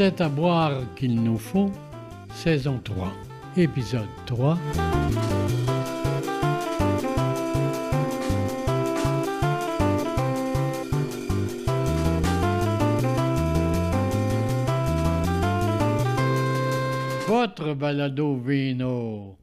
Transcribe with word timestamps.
C'est 0.00 0.20
à 0.20 0.28
boire 0.28 0.94
qu'il 0.94 1.20
nous 1.24 1.38
faut, 1.38 1.72
saison 2.32 2.80
3, 2.84 3.12
épisode 3.56 4.06
3. 4.26 4.56
Votre 17.26 17.74
balado 17.74 18.36
vino. 18.36 19.36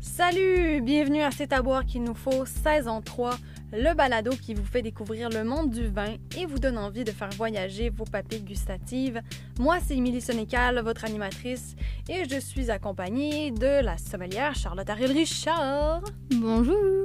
Salut, 0.00 0.80
bienvenue 0.80 1.20
à 1.20 1.30
C'est 1.30 1.52
à 1.52 1.60
boire 1.60 1.84
qu'il 1.84 2.02
nous 2.02 2.14
faut, 2.14 2.46
saison 2.46 3.02
3, 3.02 3.36
le 3.72 3.94
balado 3.94 4.30
qui 4.30 4.54
vous 4.54 4.64
fait 4.64 4.82
découvrir 4.82 5.28
le 5.28 5.44
monde 5.44 5.70
du 5.70 5.88
vin 5.88 6.16
et 6.36 6.46
vous 6.46 6.58
donne 6.58 6.78
envie 6.78 7.04
de 7.04 7.10
faire 7.10 7.30
voyager 7.30 7.90
vos 7.90 8.04
papilles 8.04 8.42
gustatives. 8.42 9.20
Moi, 9.58 9.78
c'est 9.84 9.96
Émilie 9.96 10.20
Sonécal, 10.20 10.80
votre 10.80 11.04
animatrice, 11.04 11.76
et 12.08 12.24
je 12.28 12.38
suis 12.40 12.70
accompagnée 12.70 13.50
de 13.50 13.82
la 13.82 13.98
sommelière 13.98 14.54
Charlotte 14.54 14.88
Ariel 14.88 15.12
Richard. 15.12 16.02
Bonjour. 16.34 17.04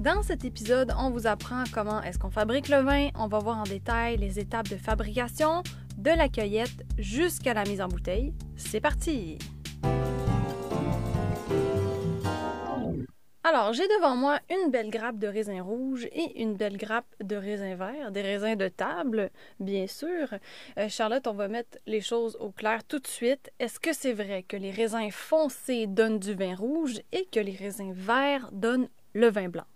Dans 0.00 0.22
cet 0.22 0.44
épisode, 0.44 0.92
on 0.98 1.10
vous 1.10 1.26
apprend 1.26 1.64
comment 1.72 2.02
est-ce 2.02 2.18
qu'on 2.18 2.30
fabrique 2.30 2.68
le 2.68 2.78
vin, 2.78 3.08
on 3.14 3.28
va 3.28 3.38
voir 3.38 3.58
en 3.58 3.64
détail 3.64 4.16
les 4.16 4.40
étapes 4.40 4.68
de 4.68 4.76
fabrication, 4.76 5.62
de 5.96 6.10
la 6.10 6.28
cueillette 6.28 6.84
jusqu'à 6.98 7.54
la 7.54 7.64
mise 7.64 7.80
en 7.80 7.88
bouteille. 7.88 8.32
C'est 8.56 8.80
parti! 8.80 9.38
Alors, 13.44 13.72
j'ai 13.72 13.88
devant 13.88 14.14
moi 14.14 14.38
une 14.50 14.70
belle 14.70 14.88
grappe 14.88 15.18
de 15.18 15.26
raisins 15.26 15.60
rouges 15.60 16.04
et 16.12 16.40
une 16.40 16.54
belle 16.54 16.76
grappe 16.76 17.12
de 17.20 17.34
raisins 17.34 17.74
verts, 17.74 18.12
des 18.12 18.22
raisins 18.22 18.54
de 18.54 18.68
table, 18.68 19.30
bien 19.58 19.88
sûr. 19.88 20.28
Euh, 20.78 20.88
Charlotte, 20.88 21.26
on 21.26 21.32
va 21.32 21.48
mettre 21.48 21.76
les 21.86 22.00
choses 22.00 22.36
au 22.38 22.50
clair 22.52 22.84
tout 22.84 23.00
de 23.00 23.06
suite. 23.08 23.50
Est-ce 23.58 23.80
que 23.80 23.92
c'est 23.92 24.12
vrai 24.12 24.44
que 24.44 24.56
les 24.56 24.70
raisins 24.70 25.10
foncés 25.10 25.88
donnent 25.88 26.20
du 26.20 26.34
vin 26.34 26.54
rouge 26.54 27.00
et 27.10 27.26
que 27.32 27.40
les 27.40 27.56
raisins 27.56 27.92
verts 27.92 28.48
donnent 28.52 28.88
le 29.12 29.28
vin 29.28 29.48
blanc? 29.48 29.66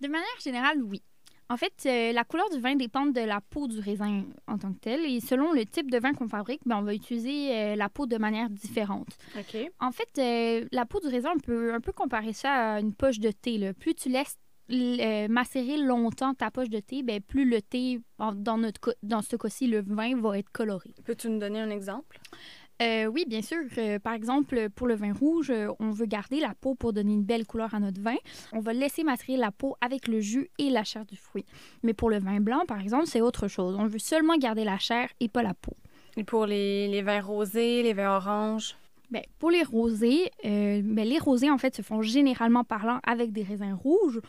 De 0.00 0.08
manière 0.08 0.40
générale, 0.42 0.82
oui. 0.82 1.02
En 1.48 1.56
fait, 1.56 1.72
euh, 1.86 2.12
la 2.12 2.24
couleur 2.24 2.48
du 2.50 2.58
vin 2.58 2.74
dépend 2.74 3.06
de 3.06 3.20
la 3.20 3.40
peau 3.40 3.68
du 3.68 3.78
raisin 3.78 4.24
en 4.48 4.58
tant 4.58 4.72
que 4.72 4.78
tel. 4.80 5.04
Et 5.06 5.20
selon 5.20 5.52
le 5.52 5.64
type 5.64 5.90
de 5.90 5.98
vin 5.98 6.12
qu'on 6.12 6.26
fabrique, 6.28 6.62
ben, 6.66 6.78
on 6.78 6.82
va 6.82 6.92
utiliser 6.94 7.54
euh, 7.56 7.76
la 7.76 7.88
peau 7.88 8.06
de 8.06 8.16
manière 8.18 8.50
différente. 8.50 9.16
OK. 9.38 9.56
En 9.78 9.92
fait, 9.92 10.08
euh, 10.18 10.66
la 10.72 10.86
peau 10.86 10.98
du 11.00 11.06
raisin, 11.06 11.30
on 11.36 11.38
peut 11.38 11.72
un 11.72 11.80
peu 11.80 11.92
comparer 11.92 12.32
ça 12.32 12.74
à 12.74 12.80
une 12.80 12.94
poche 12.94 13.20
de 13.20 13.30
thé. 13.30 13.58
là. 13.58 13.74
Plus 13.74 13.94
tu 13.94 14.08
laisses 14.08 14.36
macérer 15.28 15.76
longtemps 15.78 16.34
ta 16.34 16.50
poche 16.50 16.68
de 16.70 16.80
thé, 16.80 17.02
ben, 17.04 17.20
plus 17.20 17.48
le 17.48 17.62
thé, 17.62 18.00
en- 18.18 18.32
dans, 18.32 18.58
notre 18.58 18.96
dans 19.04 19.22
ce 19.22 19.36
cas-ci, 19.36 19.68
le 19.68 19.80
vin 19.82 20.20
va 20.20 20.38
être 20.38 20.50
coloré. 20.50 20.90
Peux-tu 21.04 21.28
nous 21.28 21.38
donner 21.38 21.60
un 21.60 21.70
exemple? 21.70 22.18
Euh, 22.82 23.06
oui, 23.06 23.24
bien 23.26 23.42
sûr. 23.42 23.58
Euh, 23.78 23.98
par 23.98 24.12
exemple, 24.12 24.68
pour 24.70 24.86
le 24.86 24.94
vin 24.94 25.12
rouge, 25.12 25.50
euh, 25.50 25.68
on 25.80 25.90
veut 25.90 26.06
garder 26.06 26.40
la 26.40 26.54
peau 26.54 26.74
pour 26.74 26.92
donner 26.92 27.14
une 27.14 27.22
belle 27.22 27.46
couleur 27.46 27.74
à 27.74 27.80
notre 27.80 28.00
vin. 28.00 28.16
On 28.52 28.60
va 28.60 28.72
laisser 28.72 29.02
macérer 29.02 29.38
la 29.38 29.50
peau 29.50 29.76
avec 29.80 30.08
le 30.08 30.20
jus 30.20 30.50
et 30.58 30.68
la 30.68 30.84
chair 30.84 31.06
du 31.06 31.16
fruit. 31.16 31.46
Mais 31.82 31.94
pour 31.94 32.10
le 32.10 32.18
vin 32.18 32.40
blanc, 32.40 32.64
par 32.66 32.80
exemple, 32.80 33.06
c'est 33.06 33.20
autre 33.20 33.48
chose. 33.48 33.76
On 33.78 33.86
veut 33.86 33.98
seulement 33.98 34.36
garder 34.36 34.64
la 34.64 34.78
chair 34.78 35.08
et 35.20 35.28
pas 35.28 35.42
la 35.42 35.54
peau. 35.54 35.74
Et 36.16 36.24
pour 36.24 36.46
les, 36.46 36.88
les 36.88 37.02
vins 37.02 37.20
rosés, 37.20 37.82
les 37.82 37.92
vins 37.94 38.16
oranges? 38.16 38.76
Ben, 39.10 39.22
pour 39.38 39.50
les 39.50 39.62
rosés, 39.62 40.30
ben, 40.42 40.82
les 40.82 41.18
rosés, 41.18 41.50
en 41.50 41.58
fait, 41.58 41.76
se 41.76 41.82
font 41.82 42.02
généralement 42.02 42.64
parlant 42.64 43.00
avec 43.06 43.32
des 43.32 43.42
raisins 43.42 43.74
rouges. 43.74 44.20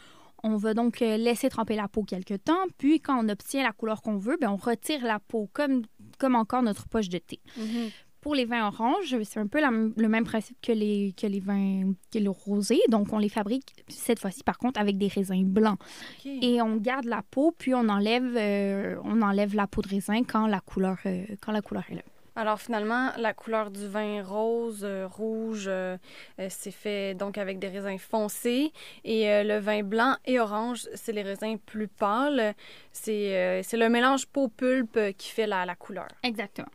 On 0.43 0.55
va 0.55 0.75
donc 0.75 0.99
laisser 0.99 1.49
tremper 1.49 1.75
la 1.75 1.87
peau 1.87 2.03
quelques 2.03 2.43
temps, 2.43 2.65
puis 2.77 2.99
quand 2.99 3.17
on 3.19 3.27
obtient 3.27 3.63
la 3.63 3.71
couleur 3.71 4.03
qu'on 4.03 4.17
veut, 4.17 4.37
ben, 4.39 4.51
on 4.51 4.55
retire 4.55 5.03
la 5.03 5.19
peau 5.19 5.49
comme, 5.51 5.81
comme 6.19 6.35
encore 6.35 6.61
notre 6.61 6.87
poche 6.87 7.09
de 7.09 7.17
thé. 7.17 7.39
Pour 8.21 8.35
les 8.35 8.45
vins 8.45 8.67
oranges, 8.67 9.15
c'est 9.23 9.39
un 9.39 9.47
peu 9.47 9.61
la 9.61 9.69
le 9.69 10.07
même 10.07 10.25
principe 10.25 10.57
que 10.61 10.71
les, 10.71 11.13
que 11.19 11.27
les 11.27 11.39
vins 11.39 11.93
que 12.11 12.19
le 12.19 12.29
rosé. 12.29 12.79
Donc, 12.89 13.13
on 13.13 13.19
les 13.19 13.29
fabrique 13.29 13.85
cette 13.87 14.19
fois-ci, 14.19 14.43
par 14.43 14.57
contre, 14.57 14.79
avec 14.79 14.97
des 14.97 15.07
raisins 15.07 15.45
blancs. 15.45 15.79
Et 16.25 16.61
on 16.61 16.75
garde 16.77 17.05
la 17.05 17.21
peau, 17.21 17.53
puis 17.57 17.73
on 17.73 17.87
enlève, 17.89 18.35
euh, 18.35 18.97
on 19.03 19.21
enlève 19.21 19.55
la 19.55 19.67
peau 19.67 19.81
de 19.81 19.89
raisin 19.89 20.23
quand 20.23 20.47
la 20.47 20.59
couleur, 20.59 20.97
euh, 21.05 21.23
quand 21.41 21.51
la 21.51 21.61
couleur 21.61 21.83
est 21.89 21.95
là. 21.95 22.01
Alors 22.37 22.61
finalement, 22.61 23.09
la 23.17 23.33
couleur 23.33 23.71
du 23.71 23.87
vin 23.87 24.21
rose, 24.21 24.81
euh, 24.83 25.07
rouge, 25.07 25.65
euh, 25.67 25.97
euh, 26.39 26.47
c'est 26.51 26.69
fait 26.69 27.15
donc 27.15 27.39
avec 27.39 27.57
des 27.57 27.67
raisins 27.67 27.97
foncés 27.97 28.71
et 29.03 29.43
le 29.43 29.57
vin 29.57 29.81
blanc 29.81 30.15
et 30.23 30.39
orange, 30.39 30.87
c'est 30.93 31.13
les 31.13 31.23
raisins 31.23 31.57
plus 31.65 31.87
pâles. 31.87 32.53
C'est 32.91 33.63
c'est 33.63 33.77
le 33.77 33.89
mélange 33.89 34.27
peau-pulpe 34.27 34.99
qui 35.17 35.29
fait 35.29 35.47
la, 35.47 35.65
la 35.65 35.75
couleur. 35.75 36.07
Exactement. 36.21 36.67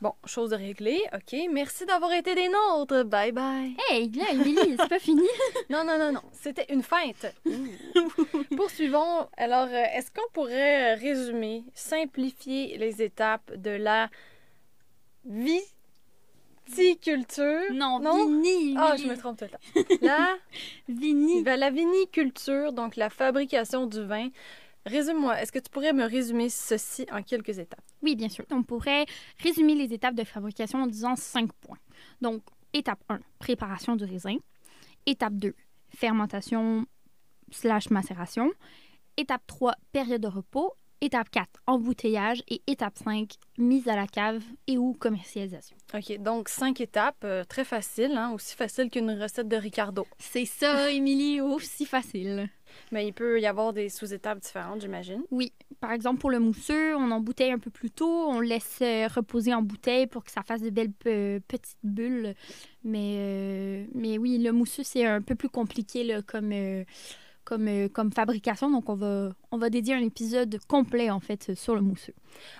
Bon, 0.00 0.12
chose 0.24 0.52
réglée. 0.52 1.00
OK, 1.14 1.36
merci 1.50 1.84
d'avoir 1.86 2.12
été 2.12 2.34
des 2.34 2.48
nôtres. 2.48 3.04
Bye 3.04 3.32
bye. 3.32 3.74
Hey, 3.90 4.10
là, 4.12 4.24
Émilie, 4.32 4.76
c'est 4.78 4.88
pas 4.88 4.98
fini. 4.98 5.22
Non, 5.70 5.84
non, 5.84 5.98
non, 5.98 6.12
non. 6.12 6.22
C'était 6.32 6.66
une 6.72 6.82
fête. 6.82 7.34
Poursuivons. 8.56 9.28
Alors, 9.36 9.68
euh, 9.70 9.84
est-ce 9.96 10.10
qu'on 10.10 10.28
pourrait 10.32 10.94
euh, 10.94 11.00
résumer, 11.00 11.64
simplifier 11.74 12.76
les 12.78 13.02
étapes 13.02 13.52
de 13.56 13.70
la 13.70 14.08
viticulture? 16.66 17.62
Non, 17.72 17.98
Non? 18.00 18.26
vini. 18.26 18.74
Ah, 18.78 18.96
je 18.96 19.06
me 19.06 19.16
trompe 19.16 19.38
tout 19.38 19.44
le 19.44 19.82
temps. 19.82 19.96
La, 20.02 20.36
Vini. 20.88 21.42
ben, 21.42 21.58
la 21.58 21.70
viniculture, 21.70 22.72
donc 22.72 22.96
la 22.96 23.10
fabrication 23.10 23.86
du 23.86 24.02
vin. 24.04 24.28
Résume-moi, 24.86 25.40
est-ce 25.40 25.50
que 25.50 25.58
tu 25.58 25.70
pourrais 25.70 25.92
me 25.92 26.04
résumer 26.04 26.50
ceci 26.50 27.06
en 27.10 27.22
quelques 27.22 27.58
étapes? 27.58 27.84
Oui, 28.02 28.16
bien 28.16 28.28
sûr. 28.28 28.44
On 28.50 28.62
pourrait 28.62 29.06
résumer 29.42 29.74
les 29.74 29.94
étapes 29.94 30.14
de 30.14 30.24
fabrication 30.24 30.82
en 30.82 30.86
disant 30.86 31.16
cinq 31.16 31.52
points. 31.54 31.78
Donc, 32.20 32.42
étape 32.74 33.02
1, 33.08 33.20
préparation 33.38 33.96
du 33.96 34.04
raisin. 34.04 34.36
Étape 35.06 35.34
2, 35.34 35.54
fermentation 35.88 36.86
slash 37.50 37.88
macération. 37.90 38.50
Étape 39.16 39.42
3, 39.46 39.74
période 39.92 40.20
de 40.20 40.28
repos. 40.28 40.72
Étape 41.00 41.30
4, 41.30 41.48
embouteillage. 41.66 42.42
Et 42.48 42.62
étape 42.66 42.98
5, 42.98 43.32
mise 43.58 43.88
à 43.88 43.96
la 43.96 44.06
cave 44.06 44.42
et 44.66 44.76
ou 44.76 44.92
commercialisation. 44.94 45.76
OK, 45.94 46.18
donc 46.18 46.48
cinq 46.48 46.80
étapes, 46.80 47.24
euh, 47.24 47.44
très 47.44 47.64
facile, 47.64 48.16
hein, 48.16 48.32
aussi 48.32 48.54
facile 48.54 48.90
qu'une 48.90 49.10
recette 49.10 49.48
de 49.48 49.56
Ricardo. 49.56 50.06
C'est 50.18 50.46
ça, 50.46 50.90
Émilie, 50.90 51.40
aussi 51.40 51.86
facile. 51.86 52.48
Mais 52.92 53.06
il 53.06 53.12
peut 53.12 53.40
y 53.40 53.46
avoir 53.46 53.72
des 53.72 53.88
sous-étapes 53.88 54.40
différentes, 54.40 54.80
j'imagine. 54.80 55.22
Oui, 55.30 55.52
par 55.80 55.92
exemple 55.92 56.20
pour 56.20 56.30
le 56.30 56.38
mousseux, 56.40 56.94
on 56.96 57.10
embouteille 57.10 57.50
un 57.52 57.58
peu 57.58 57.70
plus 57.70 57.90
tôt, 57.90 58.26
on 58.28 58.40
laisse 58.40 58.78
euh, 58.82 59.08
reposer 59.08 59.52
en 59.54 59.62
bouteille 59.62 60.06
pour 60.06 60.24
que 60.24 60.30
ça 60.30 60.42
fasse 60.42 60.62
de 60.62 60.70
belles 60.70 60.92
pe- 60.92 61.40
petites 61.48 61.78
bulles. 61.82 62.34
Mais, 62.84 63.16
euh, 63.18 63.84
mais 63.94 64.18
oui, 64.18 64.38
le 64.38 64.52
mousseux, 64.52 64.82
c'est 64.84 65.06
un 65.06 65.22
peu 65.22 65.34
plus 65.34 65.48
compliqué 65.48 66.04
là, 66.04 66.22
comme, 66.22 66.52
euh, 66.52 66.84
comme, 67.44 67.68
euh, 67.68 67.88
comme 67.88 68.12
fabrication. 68.12 68.70
Donc, 68.70 68.88
on 68.88 68.94
va, 68.94 69.30
on 69.50 69.58
va 69.58 69.70
dédier 69.70 69.94
un 69.94 70.02
épisode 70.02 70.58
complet, 70.68 71.10
en 71.10 71.20
fait, 71.20 71.54
sur 71.54 71.74
le 71.74 71.80
mousseux. 71.80 72.14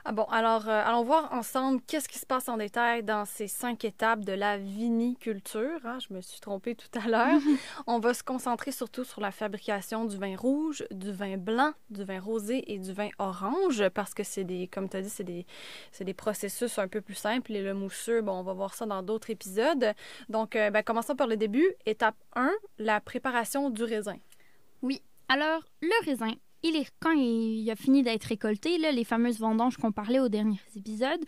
Ah 0.04 0.12
bon, 0.12 0.22
alors 0.24 0.68
euh, 0.68 0.82
allons 0.84 1.02
voir 1.02 1.32
ensemble 1.32 1.80
qu'est-ce 1.86 2.08
qui 2.08 2.18
se 2.18 2.26
passe 2.26 2.48
en 2.48 2.56
détail 2.56 3.02
dans 3.02 3.24
ces 3.24 3.48
cinq 3.48 3.84
étapes 3.84 4.20
de 4.24 4.32
la 4.32 4.56
viniculture. 4.56 5.80
hein. 5.84 5.98
Je 6.06 6.14
me 6.14 6.20
suis 6.20 6.40
trompée 6.40 6.74
tout 6.76 6.96
à 6.98 7.08
l'heure. 7.08 7.40
On 7.86 7.98
va 7.98 8.14
se 8.14 8.22
concentrer 8.22 8.70
surtout 8.72 9.04
sur 9.04 9.20
la 9.20 9.32
fabrication 9.32 10.04
du 10.04 10.16
vin 10.16 10.36
rouge, 10.36 10.84
du 10.90 11.12
vin 11.12 11.36
blanc, 11.36 11.72
du 11.90 12.04
vin 12.04 12.20
rosé 12.20 12.72
et 12.72 12.78
du 12.78 12.92
vin 12.92 13.08
orange 13.18 13.88
parce 13.90 14.14
que 14.14 14.22
c'est 14.22 14.44
des, 14.44 14.68
comme 14.68 14.88
tu 14.88 14.96
as 14.96 15.02
dit, 15.02 15.10
c'est 15.10 15.24
des, 15.24 15.46
c'est 15.90 16.04
des 16.04 16.14
processus 16.14 16.78
un 16.78 16.88
peu 16.88 17.00
plus 17.00 17.14
simples. 17.14 17.52
Et 17.52 17.62
le 17.62 17.74
mousseux, 17.74 18.22
bon, 18.22 18.32
on 18.32 18.42
va 18.42 18.52
voir 18.52 18.74
ça 18.74 18.86
dans 18.86 19.02
d'autres 19.02 19.30
épisodes. 19.30 19.92
Donc, 20.28 20.54
euh, 20.56 20.70
ben, 20.70 20.82
commençons 20.82 21.16
par 21.16 21.26
le 21.26 21.36
début. 21.36 21.66
Étape 21.86 22.16
1, 22.36 22.52
la 22.78 23.00
préparation 23.00 23.70
du 23.70 23.82
raisin. 23.82 24.16
Alors, 25.28 25.62
le 25.80 26.04
raisin, 26.04 26.32
il 26.62 26.76
est, 26.76 26.86
quand 27.00 27.12
il 27.12 27.68
a 27.70 27.76
fini 27.76 28.02
d'être 28.02 28.24
récolté, 28.24 28.78
là, 28.78 28.92
les 28.92 29.04
fameuses 29.04 29.38
vendanges 29.38 29.76
qu'on 29.76 29.92
parlait 29.92 30.20
au 30.20 30.28
dernier 30.28 30.58
épisode, 30.76 31.20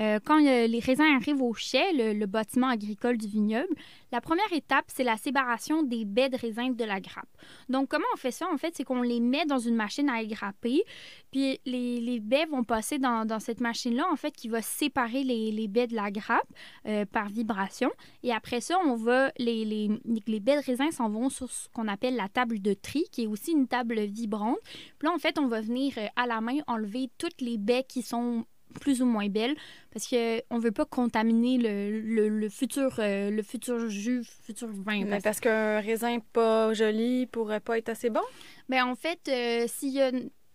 euh, 0.00 0.18
quand 0.24 0.44
euh, 0.44 0.66
les 0.66 0.78
raisins 0.78 1.02
arrivent 1.02 1.42
au 1.42 1.52
chai, 1.52 1.92
le, 1.92 2.26
bâtiment 2.26 2.68
agricole 2.68 3.18
du 3.18 3.26
vignoble, 3.26 3.74
la 4.12 4.20
première 4.20 4.50
étape, 4.52 4.86
c'est 4.88 5.04
la 5.04 5.16
séparation 5.16 5.82
des 5.82 6.04
baies 6.04 6.30
de 6.30 6.36
raisin 6.36 6.70
de 6.70 6.84
la 6.84 7.00
grappe. 7.00 7.28
Donc, 7.68 7.88
comment 7.88 8.06
on 8.14 8.16
fait 8.16 8.30
ça? 8.30 8.46
En 8.52 8.56
fait, 8.56 8.74
c'est 8.74 8.84
qu'on 8.84 9.02
les 9.02 9.20
met 9.20 9.44
dans 9.44 9.58
une 9.58 9.74
machine 9.74 10.08
à 10.08 10.22
égrapper, 10.22 10.82
puis 11.30 11.60
les, 11.66 12.20
baies 12.20 12.46
vont 12.46 12.64
passer 12.64 12.98
dans, 12.98 13.26
cette 13.40 13.60
machine-là, 13.60 14.06
en 14.10 14.16
fait, 14.16 14.32
qui 14.32 14.48
va 14.48 14.62
séparer 14.62 15.22
les, 15.22 15.68
baies 15.68 15.86
de 15.86 15.96
la 15.96 16.10
grappe 16.10 16.48
euh, 16.86 17.04
par 17.04 17.28
vibration. 17.28 17.90
Et 18.22 18.32
après 18.32 18.60
ça, 18.60 18.78
on 18.84 18.94
va, 18.96 19.30
les, 19.38 19.64
les, 19.64 20.40
baies 20.40 20.56
de 20.56 20.64
raisin 20.64 20.90
s'en 20.90 21.10
vont 21.10 21.28
sur 21.28 21.50
ce 21.50 21.68
qu'on 21.70 21.88
appelle 21.88 22.16
la 22.16 22.28
table 22.28 22.62
de 22.62 22.72
tri, 22.74 23.04
qui 23.12 23.24
est 23.24 23.26
aussi 23.26 23.52
une 23.52 23.68
table 23.68 24.00
vibrante. 24.00 24.58
Puis 24.98 25.08
là, 25.08 25.12
en 25.12 25.18
fait, 25.18 25.38
on 25.38 25.48
va 25.48 25.60
venir 25.60 25.94
à 26.16 26.26
la 26.26 26.40
main 26.40 26.58
enlever 26.66 27.10
toutes 27.18 27.40
les 27.40 27.58
baies 27.58 27.84
qui 27.86 28.02
sont 28.02 28.44
plus 28.80 29.02
ou 29.02 29.06
moins 29.06 29.28
belles 29.28 29.56
parce 29.92 30.06
que 30.06 30.40
on 30.50 30.58
veut 30.58 30.70
pas 30.72 30.84
contaminer 30.84 31.58
le, 31.58 32.00
le, 32.00 32.28
le 32.28 32.48
futur 32.48 32.94
euh, 32.98 33.30
le 33.30 33.42
futur 33.42 33.88
jus 33.88 34.22
futur 34.44 34.68
vin 34.68 35.04
parce- 35.06 35.22
parce 35.24 35.40
qu'un 35.40 35.80
raisin 35.80 36.18
pas 36.32 36.72
joli 36.74 37.26
pourrait 37.26 37.60
pas 37.60 37.78
être 37.78 37.88
assez 37.88 38.10
bon? 38.10 38.20
ben 38.68 38.84
en 38.84 38.94
fait 38.94 39.20
euh, 39.28 39.66
s'il 39.68 39.90
y 39.90 40.00
a 40.00 40.10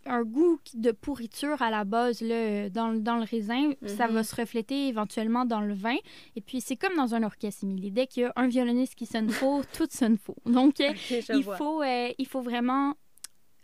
un 0.08 0.22
goût 0.24 0.60
de 0.76 0.92
pourriture 0.92 1.60
à 1.64 1.72
la 1.72 1.84
base 1.84 2.22
là, 2.22 2.70
dans, 2.70 2.94
dans 2.94 3.16
le 3.18 3.24
raisin. 3.24 3.72
Ça 3.88 4.08
Mhm. 4.08 4.14
va 4.14 4.24
se 4.24 4.36
refléter 4.36 4.88
éventuellement 4.88 5.46
dans 5.46 5.62
le 5.62 5.74
vin. 5.74 5.96
Et 6.36 6.42
puis, 6.42 6.62
c'est 6.62 6.76
comme 6.76 6.96
dans 6.96 7.16
un 7.16 7.24
orchestre, 7.24 7.64
Émilie. 7.64 7.90
Dès 7.90 8.06
qu'il 8.06 8.22
y 8.22 8.26
a 8.28 8.32
un 8.36 8.48
violoniste 8.48 8.94
qui 8.94 9.08
sonne 9.08 9.32
faux, 9.32 9.64
tout 9.74 9.88
sonne 9.90 10.20
faux. 10.20 10.36
Donc, 10.46 10.80
euh, 10.80 10.94
il, 11.34 11.44
vois. 11.44 11.58
faut, 11.58 11.82
euh, 11.82 12.10
il 12.20 12.28
faut 12.28 12.42
vraiment 12.44 12.94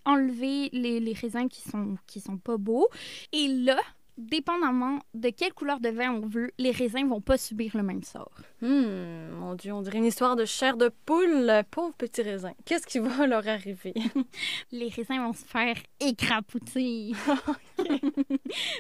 enlever 0.03 0.69
les, 0.74 1.00
les 1.00 1.13
raisins 1.13 1.48
qui 1.48 1.62
sont, 1.62 1.95
qui 2.07 2.19
sont 2.19 2.38
pas 2.38 2.57
beaux. 2.57 2.88
Et 3.33 3.48
là, 3.48 3.77
dépendamment 4.22 5.00
de 5.14 5.30
quelle 5.30 5.54
couleur 5.54 5.80
de 5.80 5.90
vin 5.90 6.12
on 6.12 6.28
veut, 6.28 6.52
les 6.58 6.72
raisins 6.72 7.08
vont 7.08 7.22
pas 7.22 7.38
subir 7.38 7.76
le 7.76 7.84
même 7.84 8.04
sort. 8.04 8.32
Hmm, 8.62 9.30
mon 9.40 9.56
Dieu, 9.56 9.74
on 9.74 9.82
dirait 9.82 9.98
une 9.98 10.06
histoire 10.06 10.36
de 10.36 10.46
chair 10.46 10.78
de 10.78 10.90
poule. 11.06 11.52
Pauvre 11.72 11.94
petit 11.96 12.22
raisin. 12.22 12.54
Qu'est-ce 12.66 12.88
qui 12.88 13.00
va 13.00 13.28
leur 13.28 13.48
arriver? 13.48 13.94
les 14.72 14.90
raisins 14.90 15.20
vont 15.20 15.34
se 15.34 15.46
faire 15.46 15.78
écrapoutir. 16.00 17.18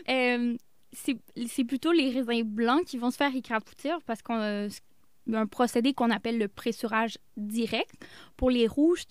Euh, 0.09 0.57
c'est 0.91 1.17
c'est 1.47 1.63
plutôt 1.63 1.91
les 1.91 2.09
raisins 2.09 2.43
blancs 2.43 2.83
qui 2.85 2.97
vont 2.97 3.11
se 3.11 3.17
faire 3.17 3.33
écrapoutir 3.35 3.99
parce 4.05 4.21
qu'on 4.21 4.39
a 4.39 4.67
un 5.33 5.47
procédé 5.47 5.93
qu'on 5.93 6.09
appelle 6.09 6.37
le 6.37 6.47
pressurage 6.47 7.17
direct. 7.37 7.91
Pour 8.35 8.49
les 8.49 8.67
rouges, 8.67 9.03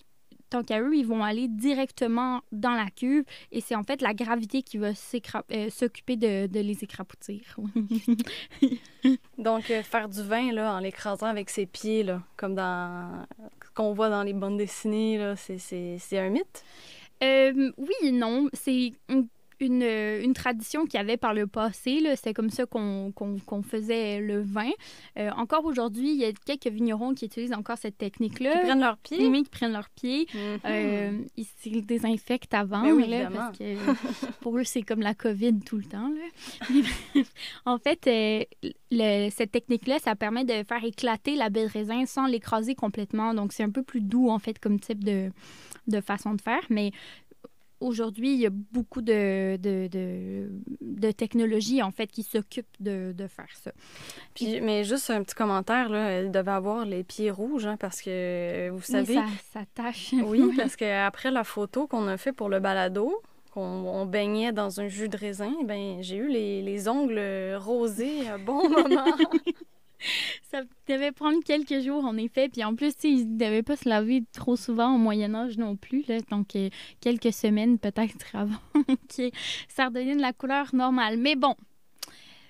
tant 0.51 0.63
qu'à 0.63 0.79
eux, 0.81 0.95
ils 0.95 1.05
vont 1.07 1.23
aller 1.23 1.47
directement 1.47 2.41
dans 2.51 2.71
la 2.75 2.89
cuve 2.91 3.23
et 3.51 3.61
c'est 3.61 3.75
en 3.75 3.83
fait 3.83 4.01
la 4.01 4.13
gravité 4.13 4.61
qui 4.61 4.77
va 4.77 4.89
euh, 4.89 5.69
s'occuper 5.69 6.15
de, 6.17 6.45
de 6.47 6.59
les 6.59 6.83
écrapoutir. 6.83 7.41
Donc, 9.37 9.71
euh, 9.71 9.81
faire 9.83 10.07
du 10.09 10.21
vin 10.21 10.51
là, 10.51 10.73
en 10.75 10.79
l'écrasant 10.79 11.25
avec 11.27 11.49
ses 11.49 11.65
pieds, 11.65 12.03
là, 12.03 12.21
comme 12.37 12.55
dans 12.55 13.25
ce 13.65 13.69
qu'on 13.73 13.93
voit 13.93 14.09
dans 14.09 14.23
les 14.23 14.33
bandes 14.33 14.57
dessinées, 14.57 15.33
c'est- 15.37 15.97
un 16.19 16.29
mythe? 16.29 16.63
Euh, 17.23 17.71
oui 17.77 18.11
non. 18.11 18.49
C'est 18.53 18.91
une, 19.61 19.83
une, 19.83 20.33
tradition 20.33 20.85
qu'il 20.85 20.95
y 20.95 21.01
avait 21.01 21.17
par 21.17 21.33
le 21.33 21.47
passé. 21.47 22.03
C'était 22.15 22.33
comme 22.33 22.49
ça 22.49 22.65
qu'on 22.65 23.11
qu'on 23.13 23.61
faisait 23.63 24.19
le 24.19 24.41
vin. 24.41 24.69
Euh, 25.17 25.29
encore 25.37 25.65
aujourd'hui, 25.65 26.11
il 26.11 26.17
y 26.17 26.25
a 26.25 26.31
quelques 26.45 26.67
vignerons 26.67 27.13
qui 27.13 27.25
utilisent 27.25 27.53
encore 27.53 27.77
cette 27.77 27.97
technique-là. 27.97 28.61
Ils 28.61 28.65
prennent 28.67 28.79
leurs 28.79 28.97
Les 29.11 29.17
pieds? 29.17 29.29
mecs 29.29 29.43
qui 29.45 29.49
prennent 29.49 29.71
leurs 29.73 29.89
pieds. 29.89 30.27
Mhm. 30.33 30.59
Euh, 30.65 31.17
ils 31.37 31.45
se 31.45 31.79
désinfectent 31.79 32.53
avant, 32.53 32.81
Ben 32.83 32.93
oui, 32.93 33.07
là, 33.07 33.29
parce 33.29 33.57
que 33.57 33.75
pour 34.41 34.57
eux, 34.57 34.63
c'est 34.63 34.81
comme 34.81 35.01
la 35.01 35.13
COVID 35.13 35.59
tout 35.61 35.77
le 35.77 35.83
temps. 35.85 36.09
Là. 36.09 36.69
en 37.65 37.77
fait, 37.77 38.07
euh, 38.07 38.43
le- 38.91 39.29
cette 39.29 39.51
technique-là, 39.51 39.99
ça 39.99 40.15
permet 40.15 40.43
de 40.45 40.63
faire 40.63 40.83
éclater 40.83 41.35
la 41.35 41.49
baie 41.49 41.65
de 41.65 41.71
raisin 41.71 42.05
sans 42.05 42.25
l'écraser 42.25 42.75
complètement. 42.75 43.33
Donc, 43.33 43.53
c'est 43.53 43.63
un 43.63 43.69
peu 43.69 43.83
plus 43.83 44.01
doux, 44.01 44.29
en 44.29 44.39
fait, 44.39 44.59
comme 44.59 44.79
type 44.79 45.03
de, 45.03 45.29
de 45.87 46.01
façon 46.01 46.33
de 46.33 46.41
faire. 46.41 46.61
Mais 46.69 46.91
aujourd'hui, 47.81 48.33
il 48.33 48.39
y 48.39 48.45
a 48.45 48.49
beaucoup 48.51 49.01
de, 49.01 49.57
de, 49.57 49.87
de, 49.87 50.49
de 50.81 51.11
technologies, 51.11 51.81
en 51.83 51.91
fait, 51.91 52.07
qui 52.07 52.23
s'occupent 52.23 52.65
de, 52.79 53.11
de 53.11 53.27
faire 53.27 53.49
ça. 53.61 53.71
Puis, 54.33 54.61
mais 54.61 54.83
juste 54.83 55.09
un 55.09 55.23
petit 55.23 55.35
commentaire, 55.35 55.89
là, 55.89 56.09
elle 56.09 56.31
devait 56.31 56.51
avoir 56.51 56.85
les 56.85 57.03
pieds 57.03 57.31
rouges, 57.31 57.65
hein, 57.65 57.77
parce 57.77 58.01
que 58.01 58.09
euh, 58.09 58.69
vous 58.71 58.83
Mais 58.89 59.03
savez, 59.05 59.15
ça, 59.15 59.25
ça 59.53 59.59
tâche. 59.73 60.13
oui, 60.25 60.53
parce 60.55 60.75
qu'après 60.75 61.31
la 61.31 61.43
photo 61.43 61.87
qu'on 61.87 62.07
a 62.07 62.17
fait 62.17 62.31
pour 62.31 62.47
le 62.47 62.59
balado, 62.59 63.21
qu'on 63.51 63.61
on 63.61 64.05
baignait 64.05 64.53
dans 64.53 64.79
un 64.79 64.87
jus 64.87 65.09
de 65.09 65.17
raisin, 65.17 65.53
ben 65.65 65.97
j'ai 66.01 66.15
eu 66.15 66.29
les, 66.29 66.61
les 66.61 66.87
ongles 66.87 67.19
rosés 67.59 68.29
à 68.29 68.37
bon 68.37 68.69
moment. 68.69 69.05
Ça 70.49 70.61
devait 70.87 71.11
prendre 71.11 71.43
quelques 71.43 71.81
jours, 71.81 72.05
en 72.05 72.17
effet. 72.17 72.49
Puis 72.49 72.63
en 72.63 72.75
plus, 72.75 72.93
ils 73.03 73.33
ne 73.33 73.37
devaient 73.37 73.63
pas 73.63 73.75
se 73.75 73.87
laver 73.87 74.23
trop 74.33 74.55
souvent 74.55 74.95
au 74.95 74.97
Moyen-Âge 74.97 75.57
non 75.57 75.75
plus. 75.75 76.03
Là. 76.07 76.17
Donc, 76.29 76.55
euh, 76.55 76.69
quelques 76.99 77.33
semaines 77.33 77.77
peut-être 77.79 78.17
avant 78.33 78.55
que 79.15 79.29
ça 79.67 79.85
redevienne 79.85 80.19
la 80.19 80.33
couleur 80.33 80.73
normale. 80.73 81.17
Mais 81.17 81.35
bon. 81.35 81.55